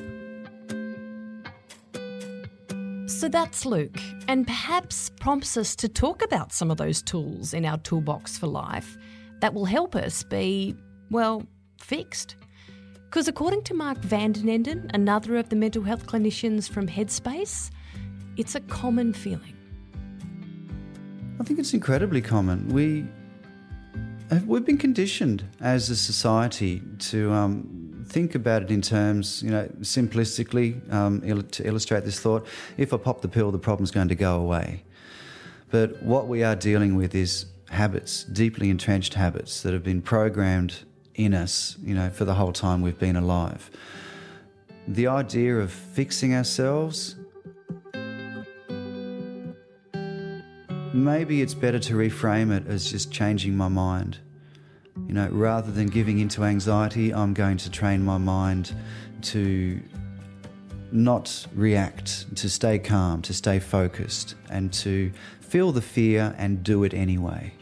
So 3.07 3.27
that's 3.27 3.65
Luke, 3.65 3.99
and 4.27 4.47
perhaps 4.47 5.09
prompts 5.19 5.57
us 5.57 5.75
to 5.77 5.89
talk 5.89 6.23
about 6.23 6.53
some 6.53 6.71
of 6.71 6.77
those 6.77 7.01
tools 7.01 7.53
in 7.53 7.65
our 7.65 7.77
toolbox 7.79 8.37
for 8.37 8.47
life 8.47 8.97
that 9.41 9.53
will 9.53 9.65
help 9.65 9.95
us 9.95 10.23
be, 10.23 10.75
well, 11.11 11.43
fixed. 11.77 12.35
Because 13.05 13.27
according 13.27 13.63
to 13.63 13.73
Mark 13.73 13.97
van 13.97 14.31
den 14.31 14.47
Enden, 14.47 14.89
another 14.93 15.35
of 15.35 15.49
the 15.49 15.55
mental 15.55 15.83
health 15.83 16.05
clinicians 16.05 16.69
from 16.69 16.87
Headspace, 16.87 17.71
it's 18.37 18.55
a 18.55 18.61
common 18.61 19.11
feeling. 19.11 19.55
I 21.39 21.43
think 21.43 21.59
it's 21.59 21.73
incredibly 21.73 22.21
common. 22.21 22.67
We 22.69 23.05
We've 24.45 24.63
been 24.63 24.77
conditioned 24.77 25.43
as 25.59 25.89
a 25.89 25.95
society 25.95 26.83
to 26.99 27.31
um, 27.31 28.05
think 28.07 28.35
about 28.35 28.61
it 28.61 28.69
in 28.69 28.79
terms, 28.79 29.41
you 29.41 29.49
know, 29.49 29.67
simplistically, 29.79 30.91
um, 30.93 31.23
il- 31.25 31.41
to 31.41 31.65
illustrate 31.65 32.05
this 32.05 32.19
thought 32.19 32.45
if 32.77 32.93
I 32.93 32.97
pop 32.97 33.21
the 33.21 33.27
pill, 33.27 33.51
the 33.51 33.57
problem's 33.57 33.89
going 33.89 34.09
to 34.09 34.15
go 34.15 34.39
away. 34.39 34.83
But 35.71 36.03
what 36.03 36.27
we 36.27 36.43
are 36.43 36.55
dealing 36.55 36.95
with 36.95 37.15
is 37.15 37.45
habits, 37.71 38.23
deeply 38.23 38.69
entrenched 38.69 39.15
habits 39.15 39.63
that 39.63 39.73
have 39.73 39.83
been 39.83 40.01
programmed 40.01 40.83
in 41.15 41.33
us, 41.33 41.77
you 41.83 41.95
know, 41.95 42.11
for 42.11 42.25
the 42.25 42.35
whole 42.35 42.53
time 42.53 42.83
we've 42.83 42.99
been 42.99 43.15
alive. 43.15 43.71
The 44.87 45.07
idea 45.07 45.57
of 45.57 45.71
fixing 45.71 46.35
ourselves, 46.35 47.15
maybe 50.93 51.41
it's 51.41 51.53
better 51.53 51.79
to 51.79 51.93
reframe 51.93 52.55
it 52.55 52.67
as 52.67 52.89
just 52.89 53.11
changing 53.11 53.55
my 53.55 53.67
mind. 53.67 54.19
You 55.07 55.13
know, 55.13 55.29
rather 55.31 55.71
than 55.71 55.87
giving 55.87 56.19
into 56.19 56.43
anxiety, 56.43 57.13
I'm 57.13 57.33
going 57.33 57.57
to 57.57 57.71
train 57.71 58.03
my 58.03 58.17
mind 58.17 58.73
to 59.23 59.81
not 60.91 61.45
react, 61.55 62.35
to 62.35 62.49
stay 62.49 62.79
calm, 62.79 63.21
to 63.21 63.33
stay 63.33 63.59
focused, 63.59 64.35
and 64.49 64.73
to 64.73 65.11
feel 65.39 65.71
the 65.71 65.81
fear 65.81 66.35
and 66.37 66.63
do 66.63 66.83
it 66.83 66.93
anyway. 66.93 67.53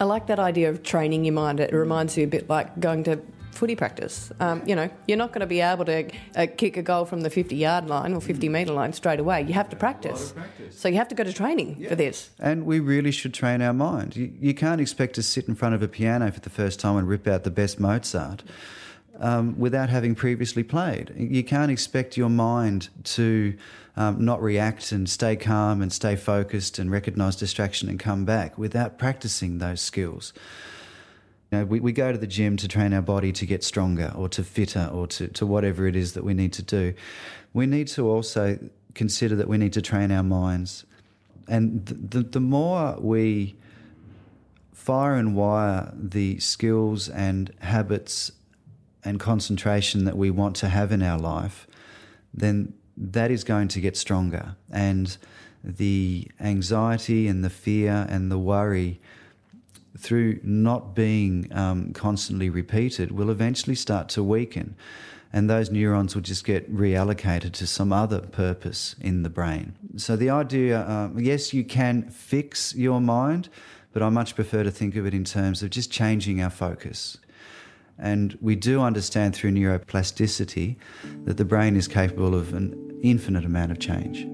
I 0.00 0.04
like 0.04 0.26
that 0.26 0.38
idea 0.38 0.70
of 0.70 0.82
training 0.82 1.24
your 1.24 1.34
mind. 1.34 1.60
It 1.60 1.72
reminds 1.72 2.16
me 2.16 2.24
a 2.24 2.26
bit 2.26 2.48
like 2.48 2.78
going 2.80 3.04
to 3.04 3.20
footy 3.54 3.76
practice. 3.76 4.32
Um, 4.40 4.62
you 4.66 4.74
know, 4.74 4.90
you're 5.06 5.18
not 5.18 5.30
going 5.32 5.40
to 5.40 5.46
be 5.46 5.60
able 5.60 5.84
to 5.86 6.10
uh, 6.36 6.46
kick 6.56 6.76
a 6.76 6.82
goal 6.82 7.04
from 7.04 7.22
the 7.22 7.30
50 7.30 7.56
yard 7.56 7.88
line 7.88 8.12
or 8.12 8.20
50 8.20 8.48
metre 8.48 8.72
line 8.72 8.92
straight 8.92 9.20
away. 9.20 9.42
You 9.42 9.54
have 9.54 9.68
to 9.70 9.76
practice. 9.76 10.34
So 10.70 10.88
you 10.88 10.96
have 10.96 11.08
to 11.08 11.14
go 11.14 11.24
to 11.24 11.32
training 11.32 11.86
for 11.88 11.94
this. 11.94 12.30
And 12.38 12.66
we 12.66 12.80
really 12.80 13.10
should 13.10 13.34
train 13.34 13.62
our 13.62 13.72
mind. 13.72 14.16
You, 14.16 14.32
you 14.40 14.54
can't 14.54 14.80
expect 14.80 15.14
to 15.14 15.22
sit 15.22 15.48
in 15.48 15.54
front 15.54 15.74
of 15.74 15.82
a 15.82 15.88
piano 15.88 16.30
for 16.32 16.40
the 16.40 16.50
first 16.50 16.80
time 16.80 16.96
and 16.96 17.08
rip 17.08 17.26
out 17.26 17.44
the 17.44 17.50
best 17.50 17.80
Mozart 17.80 18.42
um, 19.20 19.58
without 19.58 19.88
having 19.88 20.14
previously 20.14 20.62
played. 20.62 21.12
You 21.16 21.44
can't 21.44 21.70
expect 21.70 22.16
your 22.16 22.28
mind 22.28 22.88
to 23.04 23.56
um, 23.96 24.24
not 24.24 24.42
react 24.42 24.92
and 24.92 25.08
stay 25.08 25.36
calm 25.36 25.82
and 25.82 25.92
stay 25.92 26.16
focused 26.16 26.78
and 26.78 26.90
recognise 26.90 27.36
distraction 27.36 27.88
and 27.88 27.98
come 27.98 28.24
back 28.24 28.58
without 28.58 28.98
practicing 28.98 29.58
those 29.58 29.80
skills. 29.80 30.32
Know, 31.54 31.64
we, 31.64 31.78
we 31.78 31.92
go 31.92 32.10
to 32.10 32.18
the 32.18 32.26
gym 32.26 32.56
to 32.56 32.68
train 32.68 32.92
our 32.92 33.02
body 33.02 33.30
to 33.32 33.46
get 33.46 33.62
stronger 33.62 34.12
or 34.16 34.28
to 34.30 34.42
fitter 34.42 34.90
or 34.92 35.06
to, 35.08 35.28
to 35.28 35.46
whatever 35.46 35.86
it 35.86 35.94
is 35.94 36.14
that 36.14 36.24
we 36.24 36.34
need 36.34 36.52
to 36.54 36.62
do. 36.62 36.94
We 37.52 37.66
need 37.66 37.86
to 37.88 38.08
also 38.08 38.58
consider 38.94 39.36
that 39.36 39.48
we 39.48 39.56
need 39.56 39.72
to 39.74 39.82
train 39.82 40.10
our 40.10 40.24
minds. 40.24 40.84
And 41.46 41.86
the, 41.86 41.94
the, 41.94 42.22
the 42.22 42.40
more 42.40 42.96
we 42.98 43.54
fire 44.72 45.14
and 45.14 45.36
wire 45.36 45.92
the 45.96 46.38
skills 46.40 47.08
and 47.08 47.52
habits 47.60 48.32
and 49.04 49.20
concentration 49.20 50.04
that 50.06 50.16
we 50.16 50.30
want 50.30 50.56
to 50.56 50.68
have 50.68 50.90
in 50.90 51.02
our 51.02 51.18
life, 51.18 51.66
then 52.32 52.74
that 52.96 53.30
is 53.30 53.44
going 53.44 53.68
to 53.68 53.80
get 53.80 53.96
stronger. 53.96 54.56
And 54.70 55.16
the 55.62 56.28
anxiety 56.40 57.28
and 57.28 57.44
the 57.44 57.50
fear 57.50 58.06
and 58.08 58.30
the 58.30 58.38
worry 58.38 59.00
through 59.96 60.40
not 60.42 60.94
being 60.94 61.48
um, 61.52 61.92
constantly 61.92 62.50
repeated 62.50 63.12
will 63.12 63.30
eventually 63.30 63.76
start 63.76 64.08
to 64.10 64.22
weaken. 64.22 64.76
And 65.32 65.50
those 65.50 65.70
neurons 65.70 66.14
will 66.14 66.22
just 66.22 66.44
get 66.44 66.72
reallocated 66.72 67.52
to 67.52 67.66
some 67.66 67.92
other 67.92 68.20
purpose 68.20 68.94
in 69.00 69.24
the 69.24 69.28
brain. 69.28 69.74
So, 69.96 70.14
the 70.14 70.30
idea 70.30 70.88
um, 70.88 71.18
yes, 71.18 71.52
you 71.52 71.64
can 71.64 72.08
fix 72.08 72.72
your 72.74 73.00
mind, 73.00 73.48
but 73.92 74.02
I 74.02 74.08
much 74.10 74.36
prefer 74.36 74.62
to 74.62 74.70
think 74.70 74.94
of 74.94 75.06
it 75.06 75.14
in 75.14 75.24
terms 75.24 75.62
of 75.62 75.70
just 75.70 75.90
changing 75.90 76.40
our 76.40 76.50
focus. 76.50 77.18
And 77.98 78.36
we 78.40 78.56
do 78.56 78.80
understand 78.80 79.34
through 79.34 79.52
neuroplasticity 79.52 80.76
that 81.24 81.36
the 81.36 81.44
brain 81.44 81.76
is 81.76 81.88
capable 81.88 82.34
of 82.34 82.54
an 82.54 83.00
infinite 83.02 83.44
amount 83.44 83.72
of 83.72 83.78
change. 83.78 84.26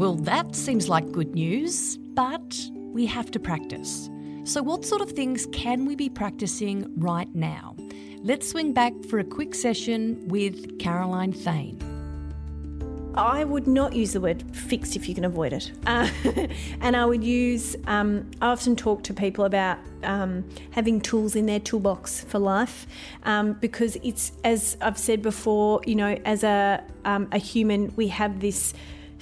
Well, 0.00 0.14
that 0.16 0.54
seems 0.54 0.88
like 0.88 1.10
good 1.12 1.34
news, 1.34 1.96
but 2.14 2.56
we 2.92 3.06
have 3.06 3.30
to 3.32 3.40
practice. 3.40 4.08
So, 4.44 4.60
what 4.60 4.84
sort 4.84 5.00
of 5.02 5.12
things 5.12 5.46
can 5.52 5.86
we 5.86 5.94
be 5.94 6.08
practicing 6.08 6.92
right 6.96 7.32
now? 7.32 7.76
Let's 8.22 8.48
swing 8.50 8.72
back 8.72 8.92
for 9.08 9.20
a 9.20 9.24
quick 9.24 9.54
session 9.54 10.26
with 10.26 10.80
Caroline 10.80 11.32
Thane. 11.32 11.78
I 13.14 13.44
would 13.44 13.68
not 13.68 13.94
use 13.94 14.14
the 14.14 14.20
word 14.20 14.42
fixed 14.56 14.96
if 14.96 15.08
you 15.08 15.14
can 15.14 15.24
avoid 15.24 15.52
it. 15.52 15.70
Uh, 15.86 16.08
and 16.80 16.96
I 16.96 17.06
would 17.06 17.22
use, 17.22 17.76
um, 17.86 18.28
I 18.40 18.48
often 18.48 18.74
talk 18.74 19.04
to 19.04 19.14
people 19.14 19.44
about 19.44 19.78
um, 20.02 20.44
having 20.72 21.00
tools 21.00 21.36
in 21.36 21.46
their 21.46 21.60
toolbox 21.60 22.24
for 22.24 22.40
life 22.40 22.88
um, 23.22 23.52
because 23.52 23.96
it's, 24.02 24.32
as 24.42 24.76
I've 24.80 24.98
said 24.98 25.22
before, 25.22 25.82
you 25.86 25.94
know, 25.94 26.18
as 26.24 26.42
a, 26.42 26.82
um, 27.04 27.28
a 27.30 27.38
human, 27.38 27.92
we 27.94 28.08
have 28.08 28.40
this 28.40 28.74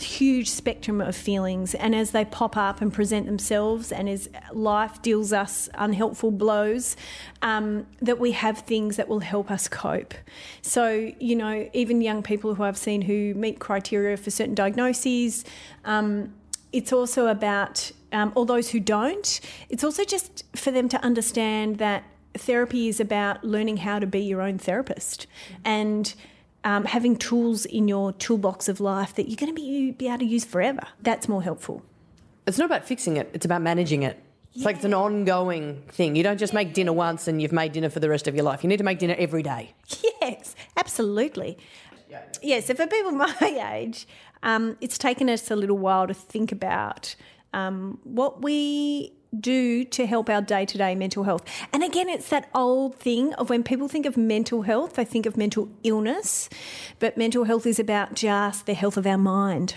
huge 0.03 0.49
spectrum 0.49 1.01
of 1.01 1.15
feelings 1.15 1.75
and 1.75 1.95
as 1.95 2.11
they 2.11 2.25
pop 2.25 2.57
up 2.57 2.81
and 2.81 2.93
present 2.93 3.27
themselves 3.27 3.93
and 3.93 4.09
as 4.09 4.29
life 4.53 5.01
deals 5.03 5.33
us 5.33 5.69
unhelpful 5.75 6.31
blows 6.31 6.97
um, 7.43 7.87
that 8.01 8.19
we 8.19 8.33
have 8.33 8.59
things 8.59 8.97
that 8.97 9.09
will 9.09 9.21
help 9.21 9.51
us 9.51 9.69
cope. 9.69 10.15
So 10.63 11.13
you 11.19 11.37
know 11.37 11.69
even 11.73 12.01
young 12.01 12.23
people 12.23 12.55
who 12.55 12.63
i've 12.63 12.77
seen 12.77 13.03
who 13.03 13.35
meet 13.35 13.59
criteria 13.59 14.17
for 14.17 14.31
certain 14.31 14.55
diagnoses 14.55 15.45
um, 15.85 16.33
it's 16.73 16.93
also 16.93 17.27
about 17.27 17.91
um, 18.13 18.33
or 18.35 18.47
those 18.47 18.71
who 18.71 18.81
don't 18.81 19.41
it's 19.69 19.85
also 19.85 20.05
just 20.05 20.45
for 20.57 20.71
them 20.71 20.89
to 20.89 21.03
understand 21.05 21.79
that 21.79 22.05
therapy 22.35 22.89
is 22.89 23.01
about 23.01 23.45
learning 23.45 23.79
how 23.79 23.99
to 23.99 24.07
be 24.07 24.21
your 24.21 24.43
own 24.43 24.59
therapist. 24.59 25.27
And 25.65 26.13
um, 26.65 26.85
having 26.85 27.17
tools 27.17 27.65
in 27.65 27.89
your 27.89 28.13
toolbox 28.13 28.69
of 28.69 28.81
life 28.81 29.15
that 29.15 29.29
you're 29.29 29.37
going 29.37 29.55
to 29.55 29.61
be, 29.61 29.93
be 29.93 30.09
able 30.09 30.19
to 30.19 30.25
use 30.25 30.45
forever. 30.45 30.83
That's 31.03 31.29
more 31.29 31.43
helpful. 31.43 31.83
It's 32.47 32.59
not 32.59 32.67
about 32.67 32.85
fixing 32.85 33.17
it, 33.17 33.31
it's 33.33 33.45
about 33.45 33.63
managing 33.63 34.03
it. 34.03 34.23
It's 34.55 34.65
like 34.65 34.77
it's 34.77 34.85
an 34.85 34.95
ongoing 34.95 35.83
thing. 35.93 36.17
You 36.17 36.25
don't 36.25 36.39
just 36.39 36.53
make 36.53 36.75
dinner 36.75 36.93
once 36.93 37.29
and 37.29 37.41
you've 37.41 37.53
made 37.53 37.73
dinner 37.73 37.89
for 37.89 38.01
the 38.01 38.09
rest 38.09 38.27
of 38.27 38.35
your 38.35 38.43
life. 38.43 38.65
You 38.65 38.69
need 38.69 38.79
to 38.79 38.85
make 38.85 38.99
dinner 38.99 39.15
every 39.17 39.45
day. 39.45 39.73
Yes, 40.21 40.55
absolutely. 40.77 41.57
Yes, 42.43 42.67
so 42.67 42.75
for 42.75 42.87
people 42.87 43.13
my 43.13 43.73
age, 43.73 44.07
um, 44.43 44.77
it's 44.81 44.99
taken 44.99 45.31
us 45.31 45.51
a 45.51 45.57
little 45.57 45.79
while 45.79 46.07
to 46.07 46.15
think 46.15 46.53
about 46.53 47.15
um, 47.53 47.99
what 48.05 48.43
we 48.43 49.13
do 49.39 49.85
to 49.85 50.07
help 50.07 50.29
our 50.29 50.43
day 50.43 50.65
to 50.67 50.79
day 50.79 50.95
mental 50.95 51.25
health. 51.25 51.45
And 51.73 51.83
again, 51.83 52.09
it's 52.09 52.29
that 52.31 52.49
old 52.55 52.97
thing 52.97 53.33
of 53.35 53.51
when 53.51 53.63
people 53.63 53.89
think 53.89 54.07
of 54.07 54.17
mental 54.17 54.63
health, 54.63 54.95
they 54.95 55.05
think 55.05 55.27
of 55.27 55.37
mental 55.37 55.69
illness, 55.83 56.49
but 56.99 57.17
mental 57.17 57.45
health 57.45 57.67
is 57.67 57.79
about 57.79 58.15
just 58.15 58.67
the 58.67 58.75
health 58.75 58.97
of 58.97 59.07
our 59.07 59.19
mind. 59.19 59.77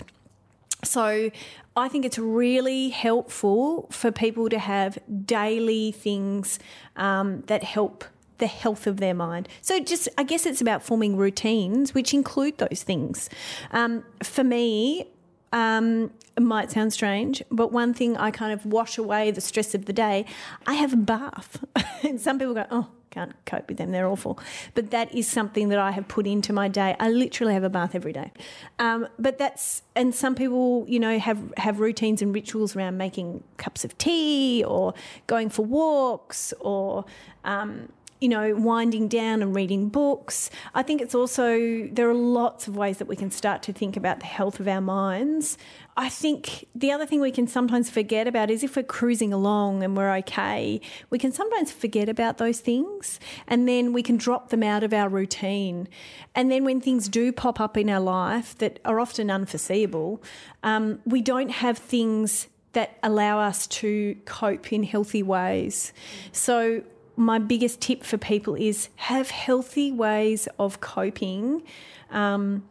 So 0.82 1.30
I 1.76 1.88
think 1.88 2.04
it's 2.04 2.18
really 2.18 2.90
helpful 2.90 3.88
for 3.90 4.12
people 4.12 4.48
to 4.48 4.58
have 4.58 4.98
daily 5.24 5.92
things 5.92 6.58
um, 6.96 7.42
that 7.46 7.64
help 7.64 8.04
the 8.38 8.46
health 8.46 8.86
of 8.86 8.98
their 8.98 9.14
mind. 9.14 9.48
So 9.60 9.80
just, 9.80 10.08
I 10.18 10.24
guess 10.24 10.44
it's 10.44 10.60
about 10.60 10.82
forming 10.82 11.16
routines 11.16 11.94
which 11.94 12.12
include 12.12 12.58
those 12.58 12.82
things. 12.82 13.30
Um, 13.70 14.04
for 14.22 14.44
me, 14.44 15.08
um, 15.54 16.10
it 16.36 16.42
might 16.42 16.72
sound 16.72 16.92
strange, 16.92 17.40
but 17.50 17.70
one 17.70 17.94
thing 17.94 18.16
I 18.16 18.32
kind 18.32 18.52
of 18.52 18.66
wash 18.66 18.98
away 18.98 19.30
the 19.30 19.40
stress 19.40 19.72
of 19.72 19.84
the 19.84 19.92
day, 19.92 20.26
I 20.66 20.74
have 20.74 20.92
a 20.92 20.96
bath. 20.96 21.64
and 22.02 22.20
some 22.20 22.40
people 22.40 22.54
go, 22.54 22.66
oh, 22.72 22.88
can't 23.10 23.32
cope 23.46 23.68
with 23.68 23.76
them, 23.76 23.92
they're 23.92 24.08
awful. 24.08 24.36
But 24.74 24.90
that 24.90 25.14
is 25.14 25.28
something 25.28 25.68
that 25.68 25.78
I 25.78 25.92
have 25.92 26.08
put 26.08 26.26
into 26.26 26.52
my 26.52 26.66
day. 26.66 26.96
I 26.98 27.08
literally 27.08 27.54
have 27.54 27.62
a 27.62 27.70
bath 27.70 27.94
every 27.94 28.12
day. 28.12 28.32
Um, 28.80 29.06
but 29.16 29.38
that's, 29.38 29.82
and 29.94 30.12
some 30.12 30.34
people, 30.34 30.84
you 30.88 30.98
know, 30.98 31.20
have, 31.20 31.54
have 31.56 31.78
routines 31.78 32.20
and 32.20 32.34
rituals 32.34 32.74
around 32.74 32.98
making 32.98 33.44
cups 33.56 33.84
of 33.84 33.96
tea 33.96 34.64
or 34.66 34.92
going 35.28 35.50
for 35.50 35.64
walks 35.64 36.52
or, 36.58 37.04
um, 37.44 37.90
you 38.20 38.28
know, 38.28 38.54
winding 38.54 39.08
down 39.08 39.42
and 39.42 39.54
reading 39.54 39.88
books. 39.88 40.48
I 40.74 40.82
think 40.82 41.02
it's 41.02 41.14
also, 41.14 41.86
there 41.88 42.08
are 42.08 42.14
lots 42.14 42.66
of 42.68 42.76
ways 42.76 42.98
that 42.98 43.08
we 43.08 43.16
can 43.16 43.30
start 43.30 43.62
to 43.64 43.72
think 43.72 43.96
about 43.96 44.20
the 44.20 44.26
health 44.26 44.60
of 44.60 44.68
our 44.68 44.80
minds. 44.80 45.58
I 45.96 46.08
think 46.08 46.66
the 46.74 46.90
other 46.90 47.06
thing 47.06 47.20
we 47.20 47.30
can 47.30 47.46
sometimes 47.46 47.90
forget 47.90 48.26
about 48.26 48.50
is 48.50 48.64
if 48.64 48.76
we're 48.76 48.82
cruising 48.82 49.32
along 49.32 49.82
and 49.82 49.96
we're 49.96 50.14
okay, 50.16 50.80
we 51.10 51.18
can 51.18 51.32
sometimes 51.32 51.70
forget 51.70 52.08
about 52.08 52.38
those 52.38 52.60
things 52.60 53.20
and 53.46 53.68
then 53.68 53.92
we 53.92 54.02
can 54.02 54.16
drop 54.16 54.48
them 54.48 54.62
out 54.62 54.82
of 54.82 54.92
our 54.92 55.08
routine. 55.08 55.88
And 56.34 56.50
then 56.50 56.64
when 56.64 56.80
things 56.80 57.08
do 57.08 57.32
pop 57.32 57.60
up 57.60 57.76
in 57.76 57.90
our 57.90 58.00
life 58.00 58.56
that 58.58 58.80
are 58.84 59.00
often 59.00 59.30
unforeseeable, 59.30 60.22
um, 60.62 61.00
we 61.04 61.20
don't 61.20 61.50
have 61.50 61.78
things 61.78 62.48
that 62.72 62.98
allow 63.02 63.38
us 63.38 63.66
to 63.68 64.16
cope 64.24 64.72
in 64.72 64.82
healthy 64.82 65.22
ways. 65.22 65.92
So 66.32 66.82
my 67.16 67.38
biggest 67.38 67.80
tip 67.80 68.02
for 68.02 68.18
people 68.18 68.54
is 68.54 68.88
have 68.96 69.30
healthy 69.30 69.92
ways 69.92 70.48
of 70.58 70.80
coping 70.80 71.62
um, 72.10 72.64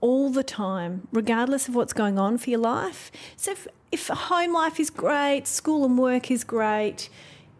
all 0.00 0.30
the 0.30 0.42
time, 0.42 1.08
regardless 1.12 1.68
of 1.68 1.74
what's 1.74 1.92
going 1.92 2.18
on 2.18 2.38
for 2.38 2.50
your 2.50 2.60
life. 2.60 3.10
So 3.36 3.52
if, 3.52 3.68
if 3.92 4.08
home 4.08 4.52
life 4.52 4.80
is 4.80 4.90
great, 4.90 5.46
school 5.46 5.84
and 5.84 5.98
work 5.98 6.30
is 6.30 6.44
great, 6.44 7.08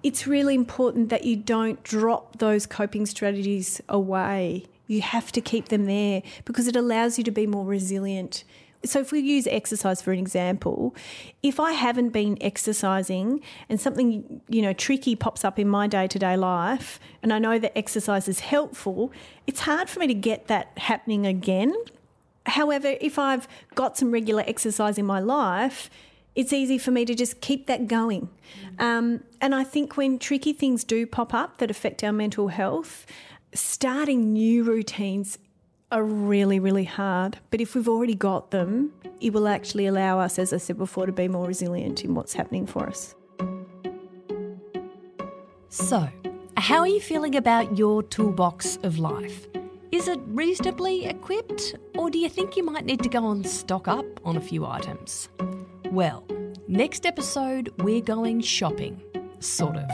it's 0.03 0.27
really 0.27 0.55
important 0.55 1.11
that 1.11 1.25
you 1.25 1.37
don't 1.37 1.83
drop 1.83 2.39
those 2.39 2.67
coping 2.67 3.07
strategies 3.07 3.81
away. 3.89 4.65
You 4.87 5.03
have 5.03 5.31
to 5.33 5.41
keep 5.41 5.69
them 5.69 5.87
there 5.87 6.23
because 6.45 6.67
it 6.67 6.77
allows 6.77 7.19
you 7.19 7.25
to 7.25 7.31
be 7.31 7.47
more 7.47 7.65
resilient. 7.65 8.45
So, 8.83 9.01
if 9.01 9.13
we 9.13 9.21
use 9.21 9.47
exercise 9.47 10.01
for 10.01 10.13
an 10.13 10.19
example, 10.19 10.95
if 11.43 11.61
I 11.61 11.73
haven't 11.73 12.11
been 12.11 12.39
exercising 12.41 13.43
and 13.69 13.79
something, 13.79 14.41
you 14.49 14.63
know, 14.63 14.73
tricky 14.73 15.15
pops 15.15 15.45
up 15.45 15.59
in 15.59 15.69
my 15.69 15.87
day 15.87 16.07
to 16.07 16.19
day 16.19 16.37
life, 16.37 16.99
and 17.23 17.33
I 17.33 17.39
know 17.39 17.59
that 17.59 17.77
exercise 17.77 18.27
is 18.27 18.41
helpful, 18.41 19.13
it's 19.47 19.61
hard 19.61 19.91
for 19.91 20.01
me 20.01 20.07
to 20.07 20.15
get 20.15 20.47
that 20.47 20.73
happening 20.79 21.27
again. 21.27 21.75
However, 22.47 22.97
if 23.01 23.19
I've 23.19 23.47
got 23.75 23.99
some 23.99 24.11
regular 24.11 24.45
exercise 24.47 24.97
in 24.97 25.05
my 25.05 25.21
life, 25.21 25.91
it's 26.35 26.53
easy 26.53 26.79
for 26.79 26.91
me 26.91 27.05
to 27.05 27.15
just 27.15 27.41
keep 27.41 27.67
that 27.67 27.87
going. 27.87 28.31
Um, 28.79 29.25
and 29.41 29.55
I 29.55 29.65
think 29.65 29.97
when 29.97 30.19
tricky 30.19 30.53
things 30.53 30.85
do 30.85 31.07
pop 31.07 31.35
up 31.35 31.59
that 31.59 31.71
affect 31.71 32.03
our 32.03 32.13
mental 32.13 32.49
health, 32.49 33.05
starting 33.53 34.33
new 34.33 34.63
routines 34.63 35.39
are 35.91 36.05
really, 36.05 36.61
really 36.61 36.85
hard. 36.85 37.39
But 37.51 37.61
if 37.61 37.75
we've 37.75 37.89
already 37.89 38.15
got 38.15 38.51
them, 38.51 38.93
it 39.21 39.33
will 39.33 39.49
actually 39.49 39.87
allow 39.87 40.21
us, 40.21 40.39
as 40.39 40.53
I 40.53 40.59
said 40.59 40.79
before, 40.79 41.07
to 41.07 41.13
be 41.13 41.29
more 41.29 41.47
resilient 41.47 42.05
in 42.05 42.15
what's 42.15 42.35
happening 42.35 42.67
for 42.67 42.87
us. 42.89 43.15
So, 45.69 46.09
how 46.57 46.79
are 46.79 46.89
you 46.89 47.01
feeling 47.01 47.37
about 47.37 47.79
your 47.79 48.03
toolbox 48.03 48.79
of 48.83 48.99
life? 48.99 49.47
Is 49.93 50.07
it 50.07 50.21
reasonably 50.27 51.07
equipped, 51.07 51.75
or 51.97 52.11
do 52.11 52.19
you 52.19 52.29
think 52.29 52.57
you 52.57 52.65
might 52.65 52.85
need 52.85 53.03
to 53.03 53.09
go 53.09 53.31
and 53.31 53.47
stock 53.47 53.89
up 53.89 54.07
on 54.25 54.37
a 54.37 54.41
few 54.41 54.65
items? 54.65 55.29
Well, 55.91 56.25
next 56.69 57.07
episode, 57.07 57.73
we're 57.79 58.01
going 58.01 58.41
shopping. 58.41 59.03
Sort 59.41 59.77
of. 59.77 59.91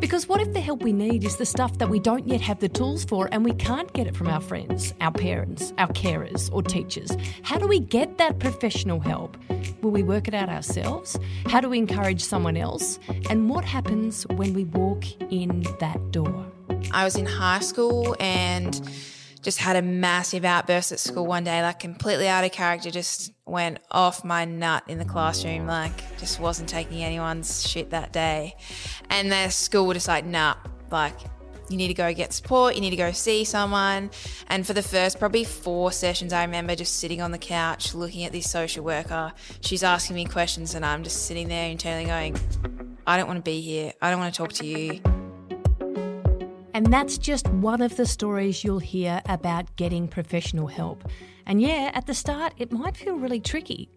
Because 0.00 0.28
what 0.28 0.40
if 0.40 0.52
the 0.52 0.60
help 0.60 0.82
we 0.82 0.92
need 0.92 1.24
is 1.24 1.36
the 1.36 1.46
stuff 1.46 1.78
that 1.78 1.88
we 1.88 1.98
don't 1.98 2.28
yet 2.28 2.40
have 2.42 2.60
the 2.60 2.68
tools 2.68 3.04
for 3.04 3.28
and 3.32 3.44
we 3.44 3.52
can't 3.52 3.90
get 3.94 4.06
it 4.06 4.14
from 4.14 4.28
our 4.28 4.40
friends, 4.40 4.92
our 5.00 5.10
parents, 5.10 5.72
our 5.78 5.88
carers, 5.88 6.52
or 6.52 6.62
teachers? 6.62 7.16
How 7.42 7.58
do 7.58 7.66
we 7.66 7.80
get 7.80 8.18
that 8.18 8.38
professional 8.38 9.00
help? 9.00 9.36
Will 9.80 9.90
we 9.90 10.02
work 10.02 10.28
it 10.28 10.34
out 10.34 10.50
ourselves? 10.50 11.18
How 11.46 11.60
do 11.60 11.70
we 11.70 11.78
encourage 11.78 12.22
someone 12.22 12.56
else? 12.56 12.98
And 13.30 13.48
what 13.48 13.64
happens 13.64 14.24
when 14.28 14.52
we 14.52 14.64
walk 14.64 15.04
in 15.32 15.64
that 15.80 16.12
door? 16.12 16.46
I 16.92 17.04
was 17.04 17.16
in 17.16 17.26
high 17.26 17.60
school 17.60 18.14
and 18.20 18.80
just 19.46 19.58
had 19.58 19.76
a 19.76 19.82
massive 19.82 20.44
outburst 20.44 20.90
at 20.90 20.98
school 20.98 21.24
one 21.24 21.44
day, 21.44 21.62
like 21.62 21.78
completely 21.78 22.26
out 22.26 22.42
of 22.42 22.50
character, 22.50 22.90
just 22.90 23.32
went 23.44 23.78
off 23.92 24.24
my 24.24 24.44
nut 24.44 24.82
in 24.88 24.98
the 24.98 25.04
classroom, 25.04 25.68
like 25.68 26.18
just 26.18 26.40
wasn't 26.40 26.68
taking 26.68 27.04
anyone's 27.04 27.64
shit 27.64 27.90
that 27.90 28.12
day. 28.12 28.56
And 29.08 29.30
the 29.30 29.48
school 29.50 29.86
were 29.86 29.94
just 29.94 30.08
like, 30.08 30.26
nah, 30.26 30.56
like 30.90 31.14
you 31.70 31.76
need 31.76 31.86
to 31.86 31.94
go 31.94 32.12
get 32.12 32.32
support, 32.32 32.74
you 32.74 32.80
need 32.80 32.90
to 32.90 32.96
go 32.96 33.12
see 33.12 33.44
someone. 33.44 34.10
And 34.48 34.66
for 34.66 34.72
the 34.72 34.82
first 34.82 35.20
probably 35.20 35.44
four 35.44 35.92
sessions, 35.92 36.32
I 36.32 36.42
remember 36.42 36.74
just 36.74 36.96
sitting 36.96 37.22
on 37.22 37.30
the 37.30 37.38
couch 37.38 37.94
looking 37.94 38.24
at 38.24 38.32
this 38.32 38.50
social 38.50 38.84
worker. 38.84 39.32
She's 39.60 39.84
asking 39.84 40.16
me 40.16 40.24
questions, 40.24 40.74
and 40.74 40.84
I'm 40.84 41.04
just 41.04 41.26
sitting 41.26 41.46
there 41.46 41.70
internally 41.70 42.06
going, 42.06 42.36
I 43.06 43.16
don't 43.16 43.28
want 43.28 43.38
to 43.38 43.48
be 43.48 43.60
here. 43.60 43.92
I 44.02 44.10
don't 44.10 44.18
want 44.18 44.34
to 44.34 44.38
talk 44.38 44.54
to 44.54 44.66
you. 44.66 45.15
And 46.76 46.92
that's 46.92 47.16
just 47.16 47.48
one 47.48 47.80
of 47.80 47.96
the 47.96 48.04
stories 48.04 48.62
you'll 48.62 48.80
hear 48.80 49.22
about 49.30 49.74
getting 49.76 50.06
professional 50.06 50.66
help. 50.66 51.08
And 51.46 51.58
yeah, 51.58 51.90
at 51.94 52.04
the 52.04 52.12
start, 52.12 52.52
it 52.58 52.70
might 52.70 52.98
feel 52.98 53.14
really 53.14 53.40
tricky. 53.40 53.88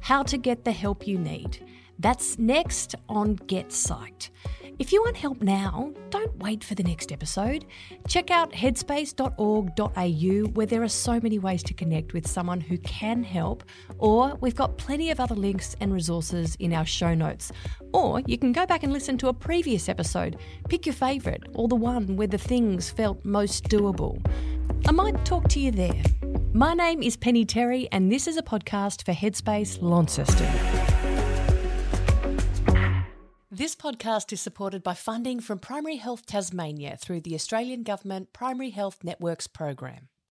How 0.00 0.22
to 0.24 0.36
get 0.36 0.66
the 0.66 0.70
help 0.70 1.06
you 1.06 1.16
need. 1.16 1.64
That's 1.98 2.38
next 2.38 2.94
on 3.08 3.34
Get 3.34 3.68
Psyched. 3.70 4.30
If 4.78 4.92
you 4.92 5.00
want 5.00 5.16
help 5.16 5.40
now, 5.40 5.94
don't 6.10 6.36
wait 6.36 6.62
for 6.62 6.74
the 6.74 6.82
next 6.82 7.10
episode. 7.10 7.64
Check 8.08 8.30
out 8.30 8.52
headspace.org.au 8.52 10.50
where 10.50 10.66
there 10.66 10.82
are 10.82 10.88
so 10.88 11.18
many 11.18 11.38
ways 11.38 11.62
to 11.62 11.72
connect 11.72 12.12
with 12.12 12.26
someone 12.26 12.60
who 12.60 12.76
can 12.78 13.22
help, 13.22 13.64
or 13.98 14.36
we've 14.42 14.54
got 14.54 14.76
plenty 14.76 15.10
of 15.10 15.18
other 15.18 15.34
links 15.34 15.74
and 15.80 15.94
resources 15.94 16.56
in 16.56 16.74
our 16.74 16.84
show 16.84 17.14
notes. 17.14 17.52
Or 17.94 18.20
you 18.26 18.36
can 18.36 18.52
go 18.52 18.66
back 18.66 18.82
and 18.82 18.92
listen 18.92 19.16
to 19.18 19.28
a 19.28 19.32
previous 19.32 19.88
episode. 19.88 20.36
Pick 20.68 20.84
your 20.84 20.94
favourite 20.94 21.44
or 21.54 21.68
the 21.68 21.74
one 21.74 22.16
where 22.16 22.26
the 22.26 22.36
things 22.36 22.90
felt 22.90 23.24
most 23.24 23.64
doable. 23.64 24.22
I 24.86 24.92
might 24.92 25.24
talk 25.24 25.48
to 25.48 25.60
you 25.60 25.70
there. 25.70 26.02
My 26.52 26.74
name 26.74 27.02
is 27.02 27.16
Penny 27.16 27.46
Terry, 27.46 27.88
and 27.92 28.12
this 28.12 28.26
is 28.26 28.36
a 28.36 28.42
podcast 28.42 29.04
for 29.06 29.12
Headspace 29.12 29.80
Launceston. 29.80 30.95
This 33.56 33.74
podcast 33.74 34.34
is 34.34 34.42
supported 34.42 34.82
by 34.82 34.92
funding 34.92 35.40
from 35.40 35.60
Primary 35.60 35.96
Health 35.96 36.26
Tasmania 36.26 36.98
through 37.00 37.22
the 37.22 37.34
Australian 37.34 37.84
Government 37.84 38.34
Primary 38.34 38.68
Health 38.68 38.98
Networks 39.02 39.46
program. 39.46 40.08